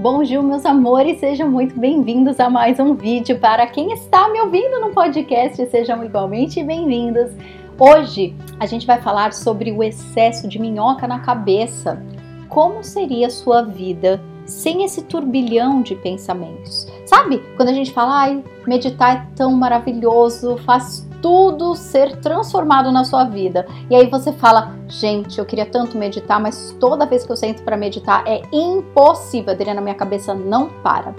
Bom 0.00 0.22
dia, 0.22 0.40
meus 0.40 0.64
amores, 0.64 1.20
sejam 1.20 1.50
muito 1.50 1.78
bem-vindos 1.78 2.40
a 2.40 2.48
mais 2.48 2.80
um 2.80 2.94
vídeo. 2.94 3.38
Para 3.38 3.66
quem 3.66 3.92
está 3.92 4.30
me 4.30 4.40
ouvindo 4.40 4.80
no 4.80 4.94
podcast, 4.94 5.66
sejam 5.66 6.02
igualmente 6.02 6.64
bem-vindos. 6.64 7.30
Hoje 7.78 8.34
a 8.58 8.64
gente 8.64 8.86
vai 8.86 8.98
falar 8.98 9.34
sobre 9.34 9.70
o 9.70 9.82
excesso 9.82 10.48
de 10.48 10.58
minhoca 10.58 11.06
na 11.06 11.18
cabeça. 11.18 12.02
Como 12.48 12.82
seria 12.82 13.26
a 13.26 13.30
sua 13.30 13.60
vida 13.60 14.18
sem 14.46 14.84
esse 14.84 15.02
turbilhão 15.02 15.82
de 15.82 15.94
pensamentos? 15.94 16.88
Sabe, 17.04 17.42
quando 17.54 17.68
a 17.68 17.74
gente 17.74 17.92
fala, 17.92 18.22
ai, 18.22 18.44
meditar 18.66 19.16
é 19.16 19.36
tão 19.36 19.52
maravilhoso, 19.52 20.56
faz 20.64 21.06
tudo 21.20 21.74
ser 21.74 22.16
transformado 22.16 22.90
na 22.90 23.04
sua 23.04 23.24
vida. 23.24 23.66
E 23.88 23.94
aí 23.94 24.08
você 24.08 24.32
fala, 24.32 24.74
gente, 24.88 25.38
eu 25.38 25.44
queria 25.44 25.66
tanto 25.66 25.96
meditar, 25.96 26.40
mas 26.40 26.76
toda 26.80 27.06
vez 27.06 27.24
que 27.24 27.32
eu 27.32 27.36
sento 27.36 27.62
para 27.62 27.76
meditar 27.76 28.24
é 28.26 28.42
impossível, 28.52 29.52
Adriana, 29.52 29.80
minha 29.80 29.94
cabeça 29.94 30.34
não 30.34 30.68
para. 30.82 31.14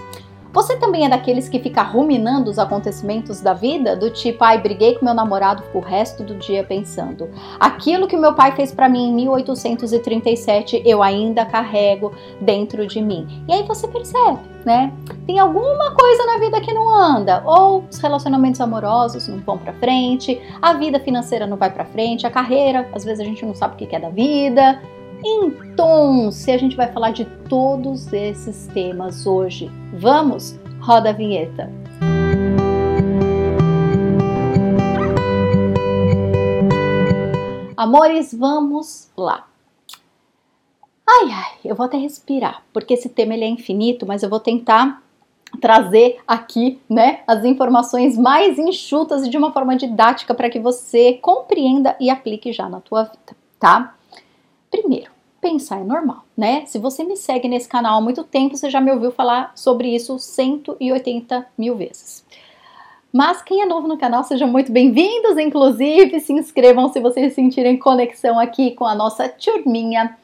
Você 0.52 0.76
também 0.76 1.06
é 1.06 1.08
daqueles 1.08 1.48
que 1.48 1.58
fica 1.58 1.82
ruminando 1.82 2.50
os 2.50 2.58
acontecimentos 2.58 3.40
da 3.40 3.54
vida, 3.54 3.96
do 3.96 4.10
tipo, 4.10 4.44
ai, 4.44 4.60
briguei 4.60 4.94
com 4.94 5.04
meu 5.04 5.14
namorado 5.14 5.62
o 5.72 5.80
resto 5.80 6.22
do 6.22 6.34
dia 6.34 6.62
pensando. 6.62 7.30
Aquilo 7.58 8.06
que 8.06 8.16
meu 8.16 8.34
pai 8.34 8.52
fez 8.54 8.70
para 8.70 8.88
mim 8.88 9.08
em 9.08 9.14
1837, 9.14 10.82
eu 10.84 11.02
ainda 11.02 11.46
carrego 11.46 12.12
dentro 12.40 12.86
de 12.86 13.00
mim. 13.00 13.44
E 13.48 13.52
aí 13.52 13.62
você 13.62 13.88
percebe, 13.88 14.40
né? 14.64 14.92
Tem 15.26 15.38
alguma 15.38 15.94
coisa 15.94 16.26
na 16.26 16.38
vida 16.38 16.60
que 16.60 16.74
não 16.74 16.88
anda, 16.94 17.42
ou 17.46 17.84
os 17.90 17.98
relacionamentos 17.98 18.60
amorosos 18.60 19.28
não 19.28 19.38
vão 19.38 19.56
para 19.56 19.72
frente, 19.72 20.40
a 20.60 20.74
vida 20.74 21.00
financeira 21.00 21.46
não 21.46 21.56
vai 21.56 21.70
para 21.70 21.86
frente, 21.86 22.26
a 22.26 22.30
carreira, 22.30 22.88
às 22.94 23.04
vezes 23.04 23.20
a 23.20 23.24
gente 23.24 23.44
não 23.46 23.54
sabe 23.54 23.74
o 23.74 23.76
que 23.88 23.96
é 23.96 24.00
da 24.00 24.10
vida. 24.10 24.80
Então, 25.24 26.32
se 26.32 26.50
a 26.50 26.58
gente 26.58 26.76
vai 26.76 26.90
falar 26.92 27.12
de 27.12 27.24
todos 27.48 28.12
esses 28.12 28.66
temas 28.68 29.26
hoje, 29.26 29.70
vamos? 29.94 30.58
Roda 30.80 31.10
a 31.10 31.12
vinheta. 31.12 31.70
Amores, 37.76 38.34
vamos 38.34 39.10
lá. 39.16 39.46
Ai, 41.08 41.30
ai, 41.30 41.52
eu 41.64 41.74
vou 41.74 41.86
até 41.86 41.96
respirar, 41.96 42.62
porque 42.72 42.94
esse 42.94 43.08
tema 43.08 43.34
ele 43.34 43.44
é 43.44 43.48
infinito, 43.48 44.06
mas 44.06 44.22
eu 44.22 44.30
vou 44.30 44.40
tentar 44.40 45.02
trazer 45.60 46.18
aqui, 46.26 46.80
né, 46.88 47.20
as 47.26 47.44
informações 47.44 48.16
mais 48.16 48.58
enxutas 48.58 49.24
e 49.24 49.28
de 49.28 49.36
uma 49.36 49.52
forma 49.52 49.76
didática 49.76 50.34
para 50.34 50.48
que 50.48 50.58
você 50.58 51.14
compreenda 51.14 51.94
e 52.00 52.08
aplique 52.08 52.52
já 52.52 52.68
na 52.68 52.80
tua 52.80 53.04
vida, 53.04 53.36
tá? 53.58 53.94
Primeiro, 54.70 55.10
pensar 55.42 55.80
é 55.80 55.84
normal, 55.84 56.24
né? 56.36 56.64
Se 56.66 56.78
você 56.78 57.02
me 57.02 57.16
segue 57.16 57.48
nesse 57.48 57.68
canal 57.68 57.98
há 57.98 58.00
muito 58.00 58.22
tempo, 58.22 58.56
você 58.56 58.70
já 58.70 58.80
me 58.80 58.92
ouviu 58.92 59.10
falar 59.10 59.50
sobre 59.56 59.92
isso 59.92 60.16
180 60.16 61.44
mil 61.58 61.76
vezes. 61.76 62.24
Mas 63.12 63.42
quem 63.42 63.60
é 63.60 63.66
novo 63.66 63.88
no 63.88 63.98
canal, 63.98 64.22
sejam 64.22 64.46
muito 64.46 64.70
bem-vindos, 64.70 65.36
inclusive 65.36 66.20
se 66.20 66.32
inscrevam 66.32 66.90
se 66.92 67.00
vocês 67.00 67.34
sentirem 67.34 67.76
conexão 67.76 68.38
aqui 68.38 68.70
com 68.70 68.86
a 68.86 68.94
nossa 68.94 69.28
turminha. 69.28 70.16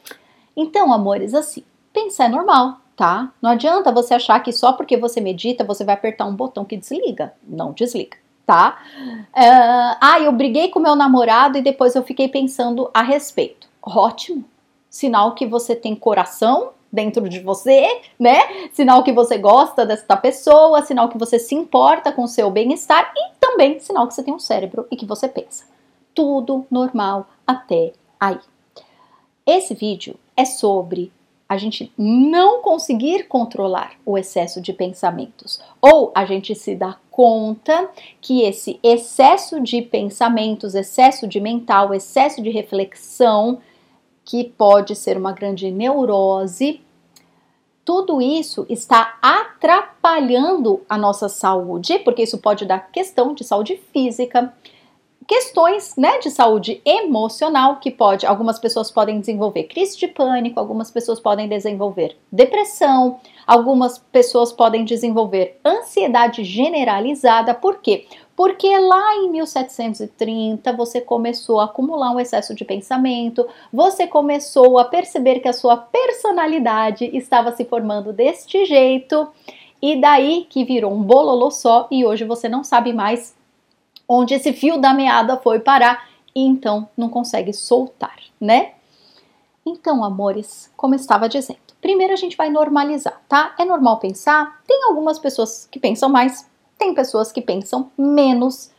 Então, 0.55 0.91
amores, 0.93 1.33
assim, 1.33 1.63
pensar 1.91 2.25
é 2.25 2.29
normal, 2.29 2.77
tá? 2.95 3.29
Não 3.41 3.51
adianta 3.51 3.91
você 3.91 4.13
achar 4.13 4.39
que 4.39 4.53
só 4.53 4.71
porque 4.71 4.95
você 4.95 5.19
medita 5.19 5.65
você 5.65 5.83
vai 5.83 5.95
apertar 5.95 6.25
um 6.25 6.33
botão 6.33 6.63
que 6.63 6.77
desliga. 6.77 7.33
Não 7.45 7.73
desliga, 7.73 8.17
tá? 8.45 8.79
Uh, 8.97 9.97
ah, 10.01 10.19
eu 10.21 10.31
briguei 10.31 10.69
com 10.69 10.79
meu 10.79 10.95
namorado 10.95 11.57
e 11.57 11.61
depois 11.61 11.93
eu 11.93 12.03
fiquei 12.03 12.29
pensando 12.29 12.89
a 12.93 13.01
respeito. 13.01 13.67
Ótimo, 13.81 14.45
sinal 14.89 15.35
que 15.35 15.45
você 15.45 15.75
tem 15.75 15.95
coração 15.95 16.71
dentro 16.91 17.29
de 17.29 17.39
você, 17.39 18.01
né? 18.19 18.69
Sinal 18.73 19.03
que 19.03 19.13
você 19.13 19.37
gosta 19.37 19.85
desta 19.85 20.17
pessoa, 20.17 20.81
sinal 20.81 21.09
que 21.09 21.17
você 21.17 21.37
se 21.37 21.53
importa 21.53 22.11
com 22.11 22.23
o 22.23 22.27
seu 22.27 22.49
bem-estar 22.49 23.13
e 23.15 23.33
também 23.39 23.79
sinal 23.79 24.07
que 24.07 24.13
você 24.13 24.23
tem 24.23 24.33
um 24.33 24.39
cérebro 24.39 24.87
e 24.89 24.95
que 24.95 25.05
você 25.05 25.27
pensa. 25.27 25.65
Tudo 26.13 26.65
normal 26.71 27.27
até 27.45 27.93
aí. 28.19 28.39
Esse 29.45 29.73
vídeo 29.73 30.15
é 30.35 30.45
sobre 30.45 31.11
a 31.47 31.57
gente 31.57 31.91
não 31.97 32.61
conseguir 32.61 33.23
controlar 33.27 33.93
o 34.05 34.15
excesso 34.15 34.61
de 34.61 34.71
pensamentos 34.71 35.59
ou 35.81 36.11
a 36.13 36.23
gente 36.23 36.53
se 36.53 36.75
dá 36.75 36.97
conta 37.09 37.89
que 38.21 38.43
esse 38.43 38.79
excesso 38.83 39.59
de 39.59 39.81
pensamentos, 39.81 40.75
excesso 40.75 41.27
de 41.27 41.39
mental, 41.39 41.91
excesso 41.93 42.41
de 42.41 42.51
reflexão 42.51 43.59
que 44.29 44.43
pode 44.43 44.95
ser 44.95 45.17
uma 45.17 45.31
grande 45.31 45.71
neurose. 45.71 46.81
Tudo 47.83 48.21
isso 48.21 48.63
está 48.69 49.17
atrapalhando 49.19 50.81
a 50.87 50.99
nossa 50.99 51.27
saúde, 51.27 51.97
porque 51.97 52.21
isso 52.21 52.37
pode 52.37 52.63
dar 52.63 52.91
questão 52.91 53.33
de 53.33 53.43
saúde 53.43 53.81
física, 53.91 54.53
questões 55.27 55.95
né, 55.97 56.19
de 56.19 56.29
saúde 56.29 56.79
emocional 56.85 57.77
que 57.77 57.89
pode, 57.89 58.27
algumas 58.27 58.59
pessoas 58.59 58.91
podem 58.91 59.19
desenvolver 59.19 59.63
crise 59.63 59.97
de 59.97 60.07
pânico, 60.07 60.59
algumas 60.59 60.91
pessoas 60.91 61.19
podem 61.19 61.49
desenvolver 61.49 62.15
depressão, 62.31 63.19
algumas 63.47 63.97
pessoas 63.97 64.51
podem 64.51 64.85
desenvolver 64.85 65.59
ansiedade 65.65 66.43
generalizada, 66.43 67.55
por 67.55 67.81
quê? 67.81 68.05
Porque 68.39 68.69
lá 68.79 69.17
em 69.17 69.29
1730 69.31 70.71
você 70.71 71.01
começou 71.01 71.59
a 71.59 71.65
acumular 71.65 72.11
um 72.11 72.21
excesso 72.21 72.55
de 72.55 72.63
pensamento, 72.63 73.45
você 73.69 74.07
começou 74.07 74.79
a 74.79 74.85
perceber 74.85 75.41
que 75.41 75.49
a 75.49 75.51
sua 75.51 75.75
personalidade 75.75 77.03
estava 77.17 77.51
se 77.51 77.65
formando 77.65 78.13
deste 78.13 78.63
jeito, 78.63 79.27
e 79.81 79.99
daí 79.99 80.47
que 80.49 80.63
virou 80.63 80.93
um 80.93 81.03
bololô 81.03 81.51
só 81.51 81.85
e 81.91 82.05
hoje 82.05 82.23
você 82.23 82.47
não 82.47 82.63
sabe 82.63 82.93
mais 82.93 83.35
onde 84.07 84.33
esse 84.33 84.53
fio 84.53 84.79
da 84.79 84.93
meada 84.93 85.35
foi 85.35 85.59
parar 85.59 86.07
e 86.33 86.41
então 86.41 86.87
não 86.95 87.09
consegue 87.09 87.51
soltar, 87.51 88.19
né? 88.39 88.71
Então, 89.65 90.01
amores, 90.01 90.71
como 90.77 90.95
estava 90.95 91.27
dizendo, 91.27 91.59
primeiro 91.81 92.13
a 92.13 92.15
gente 92.15 92.37
vai 92.37 92.49
normalizar, 92.49 93.21
tá? 93.27 93.53
É 93.59 93.65
normal 93.65 93.99
pensar, 93.99 94.61
tem 94.65 94.85
algumas 94.85 95.19
pessoas 95.19 95.67
que 95.69 95.77
pensam 95.77 96.07
mais, 96.07 96.48
tem 96.79 96.95
pessoas 96.95 97.31
que 97.31 97.41
pensam 97.41 97.91
menos. 97.95 98.71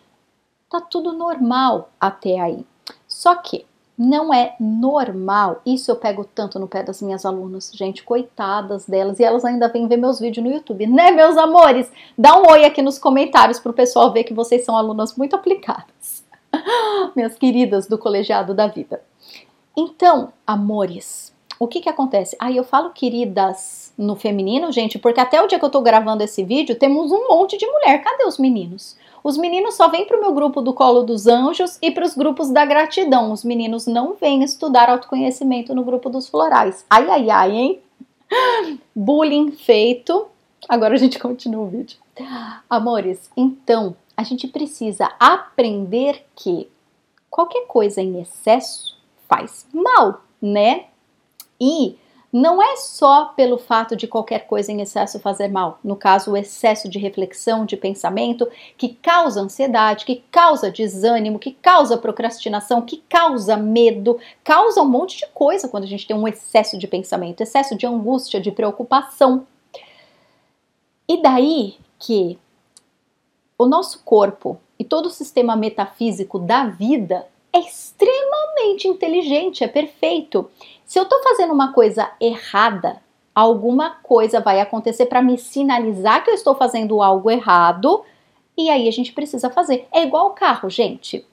Tá 0.68 0.80
tudo 0.80 1.12
normal 1.12 1.90
até 2.00 2.40
aí. 2.40 2.66
Só 3.06 3.36
que 3.36 3.66
não 3.96 4.32
é 4.32 4.56
normal. 4.58 5.60
Isso 5.66 5.90
eu 5.90 5.96
pego 5.96 6.24
tanto 6.24 6.58
no 6.58 6.66
pé 6.66 6.82
das 6.82 7.02
minhas 7.02 7.26
alunas, 7.26 7.70
gente, 7.74 8.02
coitadas 8.02 8.86
delas, 8.86 9.20
e 9.20 9.24
elas 9.24 9.44
ainda 9.44 9.68
vêm 9.68 9.86
ver 9.86 9.98
meus 9.98 10.18
vídeos 10.18 10.44
no 10.44 10.50
YouTube, 10.50 10.86
né, 10.86 11.10
meus 11.10 11.36
amores? 11.36 11.92
Dá 12.16 12.34
um 12.40 12.50
oi 12.50 12.64
aqui 12.64 12.80
nos 12.80 12.98
comentários 12.98 13.60
pro 13.60 13.74
pessoal 13.74 14.10
ver 14.10 14.24
que 14.24 14.32
vocês 14.32 14.64
são 14.64 14.74
alunas 14.74 15.14
muito 15.16 15.36
aplicadas. 15.36 16.24
Minhas 17.14 17.36
queridas 17.36 17.86
do 17.86 17.98
colegiado 17.98 18.54
da 18.54 18.66
vida. 18.66 19.02
Então, 19.76 20.32
amores, 20.46 21.29
o 21.60 21.68
que 21.68 21.82
que 21.82 21.90
acontece? 21.90 22.34
Aí 22.40 22.56
eu 22.56 22.64
falo 22.64 22.88
queridas 22.88 23.92
no 23.96 24.16
feminino, 24.16 24.72
gente, 24.72 24.98
porque 24.98 25.20
até 25.20 25.42
o 25.42 25.46
dia 25.46 25.58
que 25.58 25.64
eu 25.64 25.70
tô 25.70 25.82
gravando 25.82 26.24
esse 26.24 26.42
vídeo, 26.42 26.74
temos 26.74 27.12
um 27.12 27.28
monte 27.28 27.58
de 27.58 27.66
mulher. 27.66 28.02
Cadê 28.02 28.24
os 28.24 28.38
meninos? 28.38 28.96
Os 29.22 29.36
meninos 29.36 29.74
só 29.74 29.86
vêm 29.90 30.06
pro 30.06 30.18
meu 30.18 30.32
grupo 30.32 30.62
do 30.62 30.72
Colo 30.72 31.02
dos 31.02 31.26
Anjos 31.26 31.78
e 31.82 31.90
para 31.90 32.06
os 32.06 32.14
grupos 32.14 32.48
da 32.48 32.64
gratidão. 32.64 33.30
Os 33.30 33.44
meninos 33.44 33.86
não 33.86 34.14
vêm 34.14 34.42
estudar 34.42 34.88
autoconhecimento 34.88 35.74
no 35.74 35.84
grupo 35.84 36.08
dos 36.08 36.30
florais. 36.30 36.86
Ai, 36.88 37.10
ai, 37.10 37.28
ai, 37.28 37.50
hein? 37.52 37.80
Bullying 38.96 39.52
feito. 39.52 40.28
Agora 40.66 40.94
a 40.94 40.98
gente 40.98 41.18
continua 41.18 41.64
o 41.64 41.68
vídeo. 41.68 41.98
Amores, 42.70 43.30
então 43.36 43.94
a 44.16 44.22
gente 44.22 44.48
precisa 44.48 45.12
aprender 45.20 46.24
que 46.34 46.70
qualquer 47.28 47.66
coisa 47.66 48.00
em 48.00 48.18
excesso 48.18 48.96
faz 49.28 49.66
mal, 49.74 50.22
né? 50.40 50.86
E 51.60 51.96
não 52.32 52.62
é 52.62 52.76
só 52.76 53.26
pelo 53.26 53.58
fato 53.58 53.96
de 53.96 54.06
qualquer 54.06 54.46
coisa 54.46 54.70
em 54.70 54.80
excesso 54.80 55.18
fazer 55.18 55.48
mal, 55.48 55.80
no 55.82 55.96
caso, 55.96 56.30
o 56.30 56.36
excesso 56.36 56.88
de 56.88 56.96
reflexão, 56.96 57.66
de 57.66 57.76
pensamento, 57.76 58.48
que 58.78 58.90
causa 58.90 59.40
ansiedade, 59.40 60.04
que 60.04 60.22
causa 60.30 60.70
desânimo, 60.70 61.40
que 61.40 61.50
causa 61.50 61.98
procrastinação, 61.98 62.82
que 62.82 62.98
causa 63.08 63.56
medo, 63.56 64.18
causa 64.44 64.80
um 64.80 64.88
monte 64.88 65.18
de 65.18 65.26
coisa 65.34 65.68
quando 65.68 65.84
a 65.84 65.88
gente 65.88 66.06
tem 66.06 66.16
um 66.16 66.28
excesso 66.28 66.78
de 66.78 66.86
pensamento, 66.86 67.40
excesso 67.40 67.74
de 67.74 67.84
angústia, 67.84 68.40
de 68.40 68.52
preocupação. 68.52 69.44
E 71.08 71.20
daí 71.20 71.76
que 71.98 72.38
o 73.58 73.66
nosso 73.66 74.04
corpo 74.04 74.56
e 74.78 74.84
todo 74.84 75.06
o 75.06 75.10
sistema 75.10 75.56
metafísico 75.56 76.38
da 76.38 76.64
vida 76.64 77.26
é 77.52 77.58
extremamente 77.58 78.86
inteligente, 78.86 79.64
é 79.64 79.68
perfeito. 79.68 80.50
Se 80.84 80.98
eu 80.98 81.04
estou 81.04 81.22
fazendo 81.22 81.52
uma 81.52 81.72
coisa 81.72 82.10
errada, 82.20 83.00
alguma 83.34 83.90
coisa 84.02 84.40
vai 84.40 84.60
acontecer 84.60 85.06
para 85.06 85.22
me 85.22 85.38
sinalizar 85.38 86.24
que 86.24 86.30
eu 86.30 86.34
estou 86.34 86.54
fazendo 86.54 87.02
algo 87.02 87.30
errado 87.30 88.02
e 88.56 88.68
aí 88.68 88.88
a 88.88 88.92
gente 88.92 89.12
precisa 89.12 89.48
fazer. 89.50 89.86
É 89.92 90.02
igual 90.02 90.26
o 90.26 90.34
carro, 90.34 90.68
gente. 90.68 91.24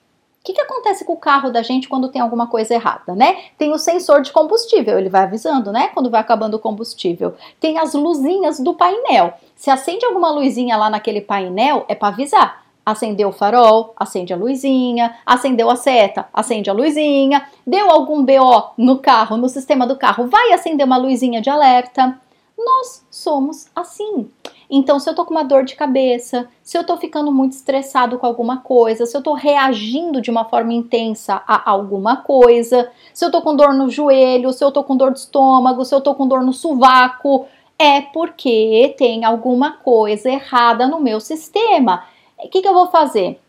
que, 0.44 0.54
que 0.54 0.62
acontece 0.62 1.04
com 1.04 1.14
o 1.14 1.18
carro 1.18 1.52
da 1.52 1.62
gente 1.62 1.90
quando 1.90 2.08
tem 2.08 2.22
alguma 2.22 2.48
coisa 2.48 2.74
errada, 2.74 3.14
né? 3.14 3.46
Tem 3.58 3.74
o 3.74 3.78
sensor 3.78 4.22
de 4.22 4.32
combustível, 4.32 4.98
ele 4.98 5.10
vai 5.10 5.24
avisando, 5.24 5.72
né? 5.72 5.90
Quando 5.90 6.10
vai 6.10 6.22
acabando 6.22 6.54
o 6.54 6.60
combustível. 6.60 7.36
Tem 7.60 7.78
as 7.78 7.94
luzinhas 7.94 8.60
do 8.60 8.74
painel. 8.74 9.34
Se 9.56 9.70
acende 9.70 10.06
alguma 10.06 10.32
luzinha 10.32 10.78
lá 10.78 10.90
naquele 10.90 11.20
painel, 11.20 11.84
é 11.90 11.96
para 11.96 12.10
avisar. 12.10 12.67
Acendeu 12.88 13.28
o 13.28 13.34
farol, 13.34 13.94
acende 13.98 14.32
a 14.32 14.38
luzinha, 14.38 15.14
acendeu 15.26 15.70
a 15.70 15.76
seta, 15.76 16.30
acende 16.34 16.70
a 16.70 16.74
luzinha, 16.74 17.46
deu 17.66 17.92
algum 17.92 18.24
BO 18.24 18.72
no 18.78 19.00
carro, 19.00 19.36
no 19.36 19.50
sistema 19.50 19.86
do 19.86 19.98
carro, 19.98 20.28
vai 20.28 20.54
acender 20.54 20.86
uma 20.86 20.96
luzinha 20.96 21.42
de 21.42 21.50
alerta. 21.50 22.18
Nós 22.58 23.06
somos 23.12 23.68
assim. 23.76 24.30
Então, 24.70 25.02
se 25.02 25.10
eu 25.10 25.14
tô 25.14 25.26
com 25.26 25.32
uma 25.32 25.44
dor 25.44 25.66
de 25.66 25.76
cabeça, 25.76 26.48
se 26.64 26.78
eu 26.78 26.84
tô 26.86 26.96
ficando 26.96 27.30
muito 27.30 27.52
estressado 27.52 28.18
com 28.18 28.26
alguma 28.26 28.60
coisa, 28.60 29.06
se 29.06 29.18
eu 29.18 29.22
tô 29.22 29.34
reagindo 29.34 30.22
de 30.22 30.32
uma 30.32 30.46
forma 30.46 30.72
intensa 30.72 31.44
a 31.46 31.70
alguma 31.70 32.16
coisa, 32.16 32.90
se 33.14 33.26
eu 33.26 33.30
tô 33.30 33.42
com 33.42 33.54
dor 33.54 33.74
no 33.74 33.90
joelho, 33.90 34.54
se 34.54 34.64
eu 34.64 34.72
tô 34.72 34.82
com 34.82 34.96
dor 34.96 35.12
de 35.12 35.20
estômago, 35.20 35.84
se 35.84 35.94
eu 35.94 36.00
tô 36.00 36.16
com 36.16 36.26
dor 36.26 36.42
no 36.42 36.54
sovaco, 36.54 37.48
é 37.78 38.00
porque 38.00 38.96
tem 38.98 39.26
alguma 39.26 39.74
coisa 39.74 40.30
errada 40.30 40.88
no 40.88 41.02
meu 41.02 41.20
sistema. 41.20 42.06
O 42.38 42.50
que, 42.50 42.62
que 42.62 42.68
eu 42.68 42.74
vou 42.74 42.88
fazer? 42.88 43.40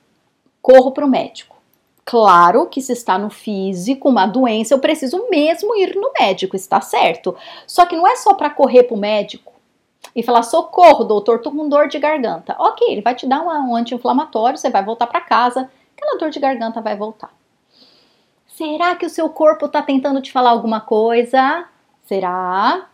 Corro 0.62 0.92
para 0.92 1.04
o 1.04 1.08
médico. 1.08 1.56
Claro 2.04 2.66
que 2.66 2.80
se 2.80 2.92
está 2.92 3.18
no 3.18 3.28
físico, 3.28 4.08
uma 4.08 4.26
doença, 4.26 4.72
eu 4.72 4.78
preciso 4.78 5.28
mesmo 5.28 5.76
ir 5.76 5.94
no 5.94 6.10
médico, 6.18 6.56
está 6.56 6.80
certo. 6.80 7.36
Só 7.66 7.84
que 7.84 7.94
não 7.94 8.06
é 8.06 8.16
só 8.16 8.32
para 8.32 8.48
correr 8.48 8.84
para 8.84 8.96
o 8.96 8.98
médico 8.98 9.52
e 10.16 10.22
falar: 10.22 10.42
socorro, 10.42 11.04
doutor, 11.04 11.40
tô 11.40 11.50
com 11.50 11.68
dor 11.68 11.86
de 11.86 11.98
garganta. 11.98 12.56
Ok, 12.58 12.88
ele 12.90 13.02
vai 13.02 13.14
te 13.14 13.26
dar 13.26 13.42
um 13.42 13.76
anti-inflamatório, 13.76 14.58
você 14.58 14.70
vai 14.70 14.82
voltar 14.82 15.06
para 15.06 15.20
casa, 15.20 15.70
aquela 15.94 16.18
dor 16.18 16.30
de 16.30 16.40
garganta 16.40 16.80
vai 16.80 16.96
voltar. 16.96 17.30
Será 18.46 18.96
que 18.96 19.04
o 19.04 19.10
seu 19.10 19.28
corpo 19.28 19.66
está 19.66 19.82
tentando 19.82 20.22
te 20.22 20.32
falar 20.32 20.50
alguma 20.50 20.80
coisa? 20.80 21.66
Será? 22.06 22.86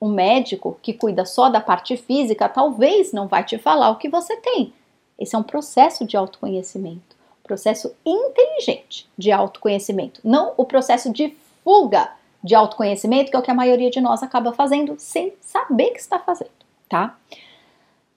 O 0.00 0.08
médico 0.08 0.78
que 0.82 0.94
cuida 0.94 1.26
só 1.26 1.50
da 1.50 1.60
parte 1.60 1.96
física 1.96 2.48
talvez 2.48 3.12
não 3.12 3.28
vai 3.28 3.44
te 3.44 3.58
falar 3.58 3.90
o 3.90 3.96
que 3.96 4.08
você 4.08 4.34
tem. 4.36 4.72
Esse 5.18 5.34
é 5.34 5.38
um 5.38 5.42
processo 5.42 6.04
de 6.04 6.16
autoconhecimento, 6.16 7.16
processo 7.42 7.94
inteligente 8.04 9.08
de 9.16 9.30
autoconhecimento, 9.30 10.20
não 10.24 10.54
o 10.56 10.64
processo 10.64 11.12
de 11.12 11.36
fuga 11.64 12.10
de 12.42 12.54
autoconhecimento, 12.54 13.30
que 13.30 13.36
é 13.36 13.38
o 13.38 13.42
que 13.42 13.50
a 13.50 13.54
maioria 13.54 13.90
de 13.90 14.00
nós 14.00 14.22
acaba 14.22 14.52
fazendo 14.52 14.94
sem 14.98 15.32
saber 15.40 15.90
que 15.90 16.00
está 16.00 16.18
fazendo, 16.18 16.50
tá? 16.88 17.16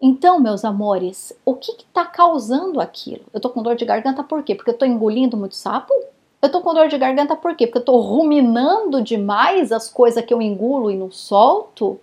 Então, 0.01 0.39
meus 0.39 0.65
amores, 0.65 1.33
o 1.45 1.55
que 1.55 1.71
está 1.71 2.05
causando 2.05 2.81
aquilo? 2.81 3.23
Eu 3.33 3.39
tô 3.39 3.49
com 3.49 3.63
dor 3.63 3.75
de 3.75 3.85
garganta 3.85 4.23
por 4.23 4.43
quê? 4.43 4.53
Porque 4.53 4.69
eu 4.69 4.77
tô 4.77 4.85
engolindo 4.85 5.37
muito 5.37 5.55
sapo? 5.55 5.93
Eu 6.41 6.51
tô 6.51 6.61
com 6.61 6.73
dor 6.73 6.87
de 6.87 6.97
garganta 6.97 7.35
por 7.35 7.55
quê? 7.55 7.65
Porque 7.65 7.79
eu 7.79 7.85
tô 7.85 7.99
ruminando 7.99 9.01
demais 9.01 9.71
as 9.71 9.89
coisas 9.89 10.23
que 10.23 10.33
eu 10.33 10.41
engulo 10.41 10.91
e 10.91 10.97
não 10.97 11.11
solto? 11.11 11.99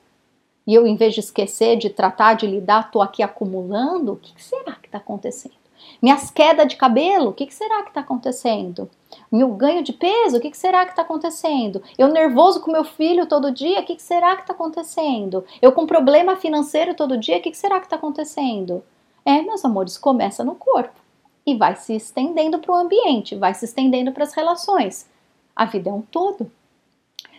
E 0.66 0.74
eu, 0.74 0.86
em 0.86 0.96
vez 0.96 1.14
de 1.14 1.20
esquecer, 1.20 1.76
de 1.76 1.90
tratar, 1.90 2.34
de 2.34 2.46
lidar, 2.46 2.90
tô 2.90 3.02
aqui 3.02 3.22
acumulando? 3.22 4.12
O 4.12 4.16
que, 4.16 4.34
que 4.34 4.42
será 4.42 4.72
que 4.72 4.86
está 4.86 4.98
acontecendo? 4.98 5.62
Minhas 6.00 6.30
quedas 6.30 6.68
de 6.68 6.76
cabelo, 6.76 7.30
o 7.30 7.32
que, 7.32 7.46
que 7.46 7.54
será 7.54 7.82
que 7.82 7.88
está 7.88 8.00
acontecendo? 8.00 8.88
Meu 9.30 9.48
ganho 9.48 9.82
de 9.82 9.92
peso, 9.92 10.36
o 10.36 10.40
que, 10.40 10.50
que 10.50 10.56
será 10.56 10.84
que 10.84 10.92
está 10.92 11.02
acontecendo? 11.02 11.82
Eu 11.98 12.08
nervoso 12.08 12.60
com 12.60 12.70
meu 12.70 12.84
filho 12.84 13.26
todo 13.26 13.52
dia, 13.52 13.80
o 13.80 13.84
que, 13.84 13.96
que 13.96 14.02
será 14.02 14.36
que 14.36 14.42
está 14.42 14.52
acontecendo? 14.52 15.44
Eu 15.60 15.72
com 15.72 15.86
problema 15.86 16.36
financeiro 16.36 16.94
todo 16.94 17.18
dia, 17.18 17.38
o 17.38 17.40
que, 17.40 17.50
que 17.50 17.56
será 17.56 17.78
que 17.78 17.86
está 17.86 17.96
acontecendo? 17.96 18.82
É, 19.24 19.42
meus 19.42 19.64
amores, 19.64 19.98
começa 19.98 20.44
no 20.44 20.54
corpo 20.54 21.00
e 21.46 21.56
vai 21.56 21.76
se 21.76 21.94
estendendo 21.94 22.58
para 22.58 22.72
o 22.72 22.76
ambiente, 22.76 23.34
vai 23.34 23.54
se 23.54 23.64
estendendo 23.64 24.12
para 24.12 24.24
as 24.24 24.32
relações. 24.32 25.08
A 25.54 25.64
vida 25.64 25.90
é 25.90 25.92
um 25.92 26.02
todo. 26.02 26.50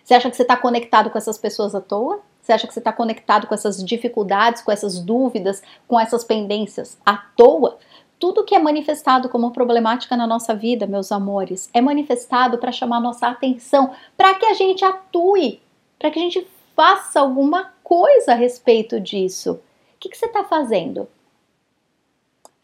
Você 0.03 0.13
acha 0.13 0.29
que 0.29 0.35
você 0.35 0.41
está 0.41 0.57
conectado 0.57 1.09
com 1.09 1.17
essas 1.17 1.37
pessoas 1.37 1.73
à 1.73 1.81
toa? 1.81 2.19
Você 2.43 2.51
acha 2.51 2.67
que 2.67 2.73
você 2.73 2.79
está 2.79 2.91
conectado 2.91 3.47
com 3.47 3.53
essas 3.53 3.81
dificuldades, 3.81 4.61
com 4.61 4.69
essas 4.69 4.99
dúvidas, 4.99 5.63
com 5.87 5.97
essas 5.97 6.25
pendências 6.25 6.97
à 7.05 7.15
toa? 7.15 7.77
Tudo 8.19 8.43
que 8.43 8.53
é 8.53 8.59
manifestado 8.59 9.29
como 9.29 9.51
problemática 9.51 10.17
na 10.17 10.27
nossa 10.27 10.53
vida, 10.53 10.85
meus 10.85 11.09
amores, 11.09 11.69
é 11.73 11.79
manifestado 11.79 12.57
para 12.57 12.71
chamar 12.71 12.99
nossa 12.99 13.27
atenção, 13.27 13.93
para 14.17 14.33
que 14.35 14.45
a 14.45 14.53
gente 14.53 14.83
atue, 14.83 15.61
para 15.97 16.11
que 16.11 16.19
a 16.19 16.21
gente 16.21 16.45
faça 16.75 17.21
alguma 17.21 17.71
coisa 17.81 18.33
a 18.33 18.35
respeito 18.35 18.99
disso. 18.99 19.53
O 19.53 19.59
que, 20.01 20.09
que 20.09 20.17
você 20.17 20.25
está 20.25 20.43
fazendo? 20.43 21.07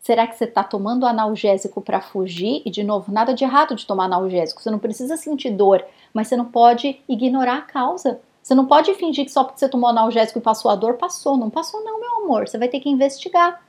Será 0.02 0.28
que 0.28 0.36
você 0.36 0.44
está 0.44 0.62
tomando 0.62 1.06
analgésico 1.06 1.81
para 1.81 2.02
fugir? 2.02 2.62
E 2.66 2.70
de 2.70 2.84
novo, 2.84 3.14
nada 3.14 3.34
de 3.34 3.46
errado 3.46 3.76
de 3.76 3.86
tomar 3.86 4.06
analgésico. 4.06 4.62
Você 4.62 4.70
não 4.70 4.80
precisa 4.80 5.16
sentir 5.16 5.52
dor, 5.52 5.86
mas 6.14 6.28
você 6.28 6.36
não 6.36 6.46
pode 6.46 7.00
ignorar 7.08 7.60
a 7.60 7.62
causa. 7.62 8.20
Você 8.50 8.56
não 8.56 8.66
pode 8.66 8.92
fingir 8.96 9.25
que 9.25 9.31
só 9.31 9.44
porque 9.44 9.60
você 9.60 9.69
tomou 9.69 9.88
analgésico 9.88 10.40
e 10.40 10.42
passou 10.42 10.72
a 10.72 10.75
dor, 10.75 10.96
passou. 10.96 11.38
Não 11.38 11.51
passou, 11.51 11.84
não, 11.84 12.00
meu 12.00 12.24
amor. 12.24 12.48
Você 12.48 12.57
vai 12.57 12.68
ter 12.68 12.80
que 12.80 12.90
investigar. 12.90 13.62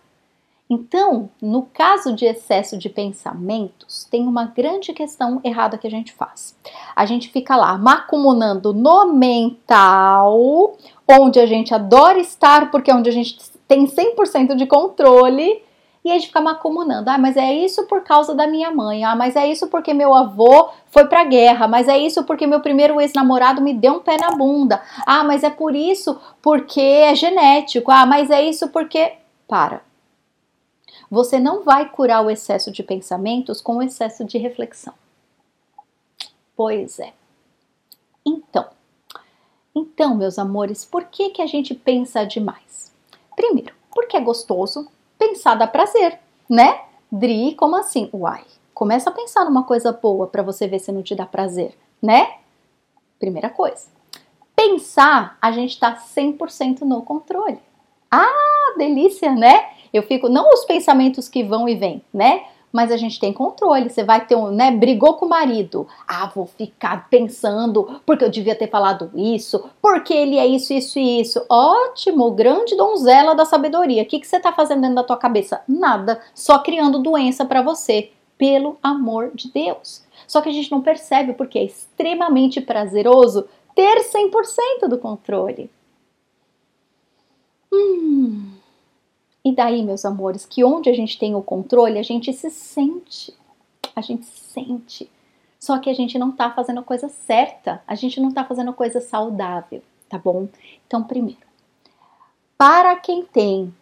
Então, 0.70 1.28
no 1.42 1.64
caso 1.64 2.14
de 2.14 2.24
excesso 2.24 2.78
de 2.78 2.88
pensamentos, 2.88 4.04
tem 4.10 4.26
uma 4.26 4.46
grande 4.46 4.94
questão 4.94 5.38
errada 5.44 5.76
que 5.76 5.86
a 5.86 5.90
gente 5.90 6.14
faz. 6.14 6.56
A 6.96 7.04
gente 7.04 7.28
fica 7.28 7.56
lá 7.56 7.76
macumunando 7.76 8.72
no 8.72 9.12
mental, 9.12 10.74
onde 11.06 11.38
a 11.38 11.44
gente 11.44 11.74
adora 11.74 12.18
estar, 12.18 12.70
porque 12.70 12.90
é 12.90 12.94
onde 12.94 13.10
a 13.10 13.12
gente 13.12 13.36
tem 13.68 13.84
100% 13.84 14.54
de 14.54 14.64
controle, 14.64 15.62
e 16.04 16.10
a 16.10 16.14
gente 16.14 16.28
fica 16.28 16.40
macumunando. 16.40 17.10
Ah, 17.10 17.18
mas 17.18 17.36
é 17.36 17.52
isso 17.52 17.86
por 17.86 18.02
causa 18.02 18.34
da 18.34 18.46
minha 18.46 18.70
mãe. 18.70 19.04
Ah, 19.04 19.14
mas 19.14 19.36
é 19.36 19.46
isso 19.46 19.68
porque 19.68 19.92
meu 19.92 20.14
avô 20.14 20.70
foi 20.90 21.06
pra 21.06 21.24
guerra. 21.24 21.68
Mas 21.68 21.88
é 21.88 21.98
isso 21.98 22.24
porque 22.24 22.46
meu 22.46 22.60
primeiro 22.60 23.00
ex-namorado 23.00 23.60
me 23.60 23.74
deu 23.74 23.94
um 23.94 24.00
pé 24.00 24.16
na 24.16 24.30
bunda. 24.30 24.82
Ah, 25.06 25.22
mas 25.24 25.44
é 25.44 25.50
por 25.50 25.74
isso 25.74 26.18
porque 26.40 26.80
é 26.80 27.14
genético. 27.14 27.90
Ah, 27.90 28.06
mas 28.06 28.30
é 28.30 28.42
isso 28.42 28.68
porque. 28.68 29.14
Para 29.46 29.82
você 31.10 31.40
não 31.40 31.64
vai 31.64 31.88
curar 31.88 32.24
o 32.24 32.30
excesso 32.30 32.70
de 32.70 32.84
pensamentos 32.84 33.60
com 33.60 33.76
o 33.76 33.82
excesso 33.82 34.24
de 34.24 34.38
reflexão. 34.38 34.94
Pois 36.54 37.00
é. 37.00 37.12
Então, 38.24 38.66
então, 39.74 40.14
meus 40.14 40.38
amores, 40.38 40.84
por 40.84 41.06
que 41.06 41.30
que 41.30 41.42
a 41.42 41.46
gente 41.46 41.74
pensa 41.74 42.24
demais? 42.24 42.92
Primeiro, 43.34 43.74
porque 43.92 44.16
é 44.16 44.20
gostoso, 44.20 44.88
pensar 45.30 45.54
dá 45.54 45.66
prazer, 45.66 46.18
né? 46.48 46.80
Dri, 47.10 47.54
como 47.54 47.76
assim? 47.76 48.10
Uai, 48.12 48.44
começa 48.74 49.10
a 49.10 49.12
pensar 49.12 49.44
numa 49.44 49.64
coisa 49.64 49.92
boa 49.92 50.26
para 50.26 50.42
você 50.42 50.66
ver 50.66 50.80
se 50.80 50.90
não 50.90 51.02
te 51.02 51.14
dá 51.14 51.24
prazer, 51.24 51.76
né? 52.02 52.34
Primeira 53.18 53.48
coisa. 53.48 53.88
Pensar, 54.54 55.38
a 55.40 55.52
gente 55.52 55.78
tá 55.78 55.96
100% 55.96 56.80
no 56.82 57.02
controle. 57.02 57.58
Ah, 58.10 58.74
delícia, 58.76 59.32
né? 59.34 59.70
Eu 59.92 60.02
fico, 60.02 60.28
não 60.28 60.50
os 60.50 60.64
pensamentos 60.64 61.28
que 61.28 61.44
vão 61.44 61.68
e 61.68 61.74
vêm, 61.76 62.02
né? 62.12 62.44
Mas 62.72 62.92
a 62.92 62.96
gente 62.96 63.18
tem 63.18 63.32
controle. 63.32 63.90
Você 63.90 64.04
vai 64.04 64.24
ter 64.24 64.36
um, 64.36 64.50
né? 64.50 64.70
Brigou 64.70 65.14
com 65.14 65.26
o 65.26 65.28
marido. 65.28 65.86
Ah, 66.06 66.30
vou 66.34 66.46
ficar 66.46 67.08
pensando 67.08 68.00
porque 68.06 68.24
eu 68.24 68.30
devia 68.30 68.54
ter 68.54 68.68
falado 68.68 69.10
isso, 69.14 69.68
porque 69.82 70.14
ele 70.14 70.38
é 70.38 70.46
isso, 70.46 70.72
isso 70.72 70.98
e 70.98 71.20
isso. 71.20 71.44
Ótimo, 71.48 72.30
grande 72.30 72.76
donzela 72.76 73.34
da 73.34 73.44
sabedoria. 73.44 74.02
O 74.02 74.06
que, 74.06 74.20
que 74.20 74.26
você 74.26 74.38
tá 74.38 74.52
fazendo 74.52 74.82
dentro 74.82 74.96
da 74.96 75.04
tua 75.04 75.16
cabeça? 75.16 75.62
Nada, 75.66 76.20
só 76.34 76.58
criando 76.60 77.02
doença 77.02 77.44
para 77.44 77.62
você. 77.62 78.10
Pelo 78.38 78.78
amor 78.82 79.32
de 79.34 79.50
Deus. 79.50 80.02
Só 80.26 80.40
que 80.40 80.48
a 80.48 80.52
gente 80.52 80.70
não 80.70 80.80
percebe 80.80 81.34
porque 81.34 81.58
é 81.58 81.64
extremamente 81.64 82.58
prazeroso 82.60 83.46
ter 83.74 83.98
100% 83.98 84.88
do 84.88 84.96
controle. 84.96 85.70
Hum. 87.72 88.59
E 89.50 89.52
daí, 89.52 89.82
meus 89.82 90.04
amores, 90.04 90.46
que 90.46 90.62
onde 90.62 90.88
a 90.88 90.92
gente 90.92 91.18
tem 91.18 91.34
o 91.34 91.42
controle, 91.42 91.98
a 91.98 92.04
gente 92.04 92.32
se 92.32 92.48
sente. 92.52 93.34
A 93.96 94.00
gente 94.00 94.24
sente. 94.24 95.10
Só 95.58 95.76
que 95.78 95.90
a 95.90 95.92
gente 95.92 96.16
não 96.20 96.30
tá 96.30 96.52
fazendo 96.52 96.78
a 96.78 96.84
coisa 96.84 97.08
certa, 97.08 97.82
a 97.84 97.96
gente 97.96 98.20
não 98.20 98.30
tá 98.30 98.44
fazendo 98.44 98.70
a 98.70 98.72
coisa 98.72 99.00
saudável, 99.00 99.82
tá 100.08 100.16
bom? 100.16 100.46
Então, 100.86 101.02
primeiro, 101.02 101.40
para 102.56 102.94
quem 102.94 103.24
tem 103.24 103.74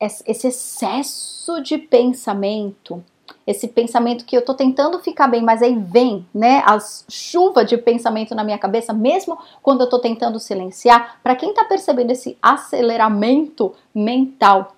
esse 0.00 0.48
excesso 0.48 1.62
de 1.62 1.78
pensamento, 1.78 3.02
esse 3.46 3.68
pensamento 3.68 4.24
que 4.24 4.36
eu 4.36 4.44
tô 4.44 4.52
tentando 4.52 4.98
ficar 4.98 5.28
bem, 5.28 5.42
mas 5.42 5.62
aí 5.62 5.78
vem, 5.78 6.26
né, 6.34 6.60
as 6.66 7.04
chuva 7.08 7.64
de 7.64 7.78
pensamento 7.78 8.34
na 8.34 8.42
minha 8.42 8.58
cabeça, 8.58 8.92
mesmo 8.92 9.38
quando 9.62 9.82
eu 9.82 9.88
tô 9.88 10.00
tentando 10.00 10.40
silenciar, 10.40 11.20
para 11.22 11.36
quem 11.36 11.54
tá 11.54 11.64
percebendo 11.64 12.10
esse 12.10 12.36
aceleramento 12.42 13.72
mental, 13.94 14.74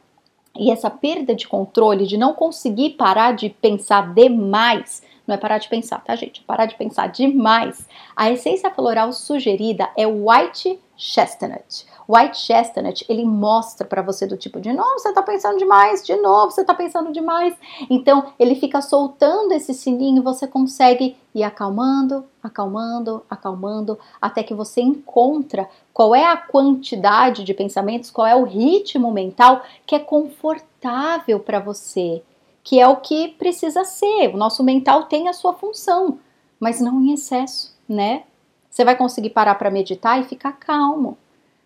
e 0.59 0.71
essa 0.71 0.90
perda 0.90 1.35
de 1.35 1.47
controle, 1.47 2.07
de 2.07 2.16
não 2.16 2.35
conseguir 2.35 2.90
parar 2.90 3.33
de 3.33 3.49
pensar 3.49 4.12
demais, 4.12 5.02
não 5.26 5.35
é 5.35 5.38
parar 5.38 5.59
de 5.59 5.69
pensar, 5.69 6.02
tá, 6.02 6.16
gente? 6.16 6.40
É 6.40 6.45
parar 6.45 6.66
de 6.66 6.75
pensar 6.75 7.07
demais. 7.07 7.88
A 8.16 8.30
essência 8.30 8.71
floral 8.71 9.12
sugerida 9.12 9.88
é 9.97 10.07
White 10.07 10.78
chestnut. 11.00 11.87
White 12.07 12.37
chestnut, 12.37 13.04
ele 13.09 13.25
mostra 13.25 13.87
para 13.87 14.02
você 14.02 14.26
do 14.26 14.37
tipo 14.37 14.61
de 14.61 14.73
novo, 14.73 14.99
você 14.99 15.12
tá 15.12 15.23
pensando 15.23 15.59
demais, 15.59 16.04
de 16.04 16.14
novo, 16.16 16.50
você 16.50 16.62
tá 16.62 16.75
pensando 16.75 17.11
demais. 17.11 17.57
Então, 17.88 18.33
ele 18.38 18.54
fica 18.54 18.83
soltando 18.83 19.52
esse 19.52 19.73
sininho 19.73 20.23
você 20.23 20.47
consegue 20.47 21.16
ir 21.35 21.42
acalmando, 21.42 22.25
acalmando, 22.42 23.25
acalmando, 23.30 23.99
até 24.21 24.42
que 24.42 24.52
você 24.52 24.83
encontra 24.83 25.69
qual 25.95 26.14
é 26.14 26.26
a 26.26 26.37
quantidade 26.37 27.45
de 27.45 27.54
pensamentos, 27.54 28.11
qual 28.11 28.26
é 28.26 28.37
o 28.37 28.45
ritmo 28.45 29.11
mental 29.11 29.62
que 29.87 29.95
é 29.95 29.99
confortável 29.99 31.40
para 31.40 31.61
você, 31.61 32.23
que 32.62 32.78
é 32.78 32.87
o 32.87 32.97
que 32.97 33.28
precisa 33.28 33.85
ser. 33.85 34.35
O 34.35 34.37
nosso 34.37 34.62
mental 34.62 35.04
tem 35.04 35.28
a 35.28 35.33
sua 35.33 35.54
função, 35.54 36.19
mas 36.59 36.80
não 36.80 37.00
em 37.00 37.14
excesso, 37.14 37.75
né? 37.88 38.25
Você 38.71 38.85
vai 38.85 38.97
conseguir 38.97 39.31
parar 39.31 39.57
para 39.57 39.71
meditar 39.71 40.21
e 40.21 40.25
ficar 40.25 40.53
calmo. 40.53 41.19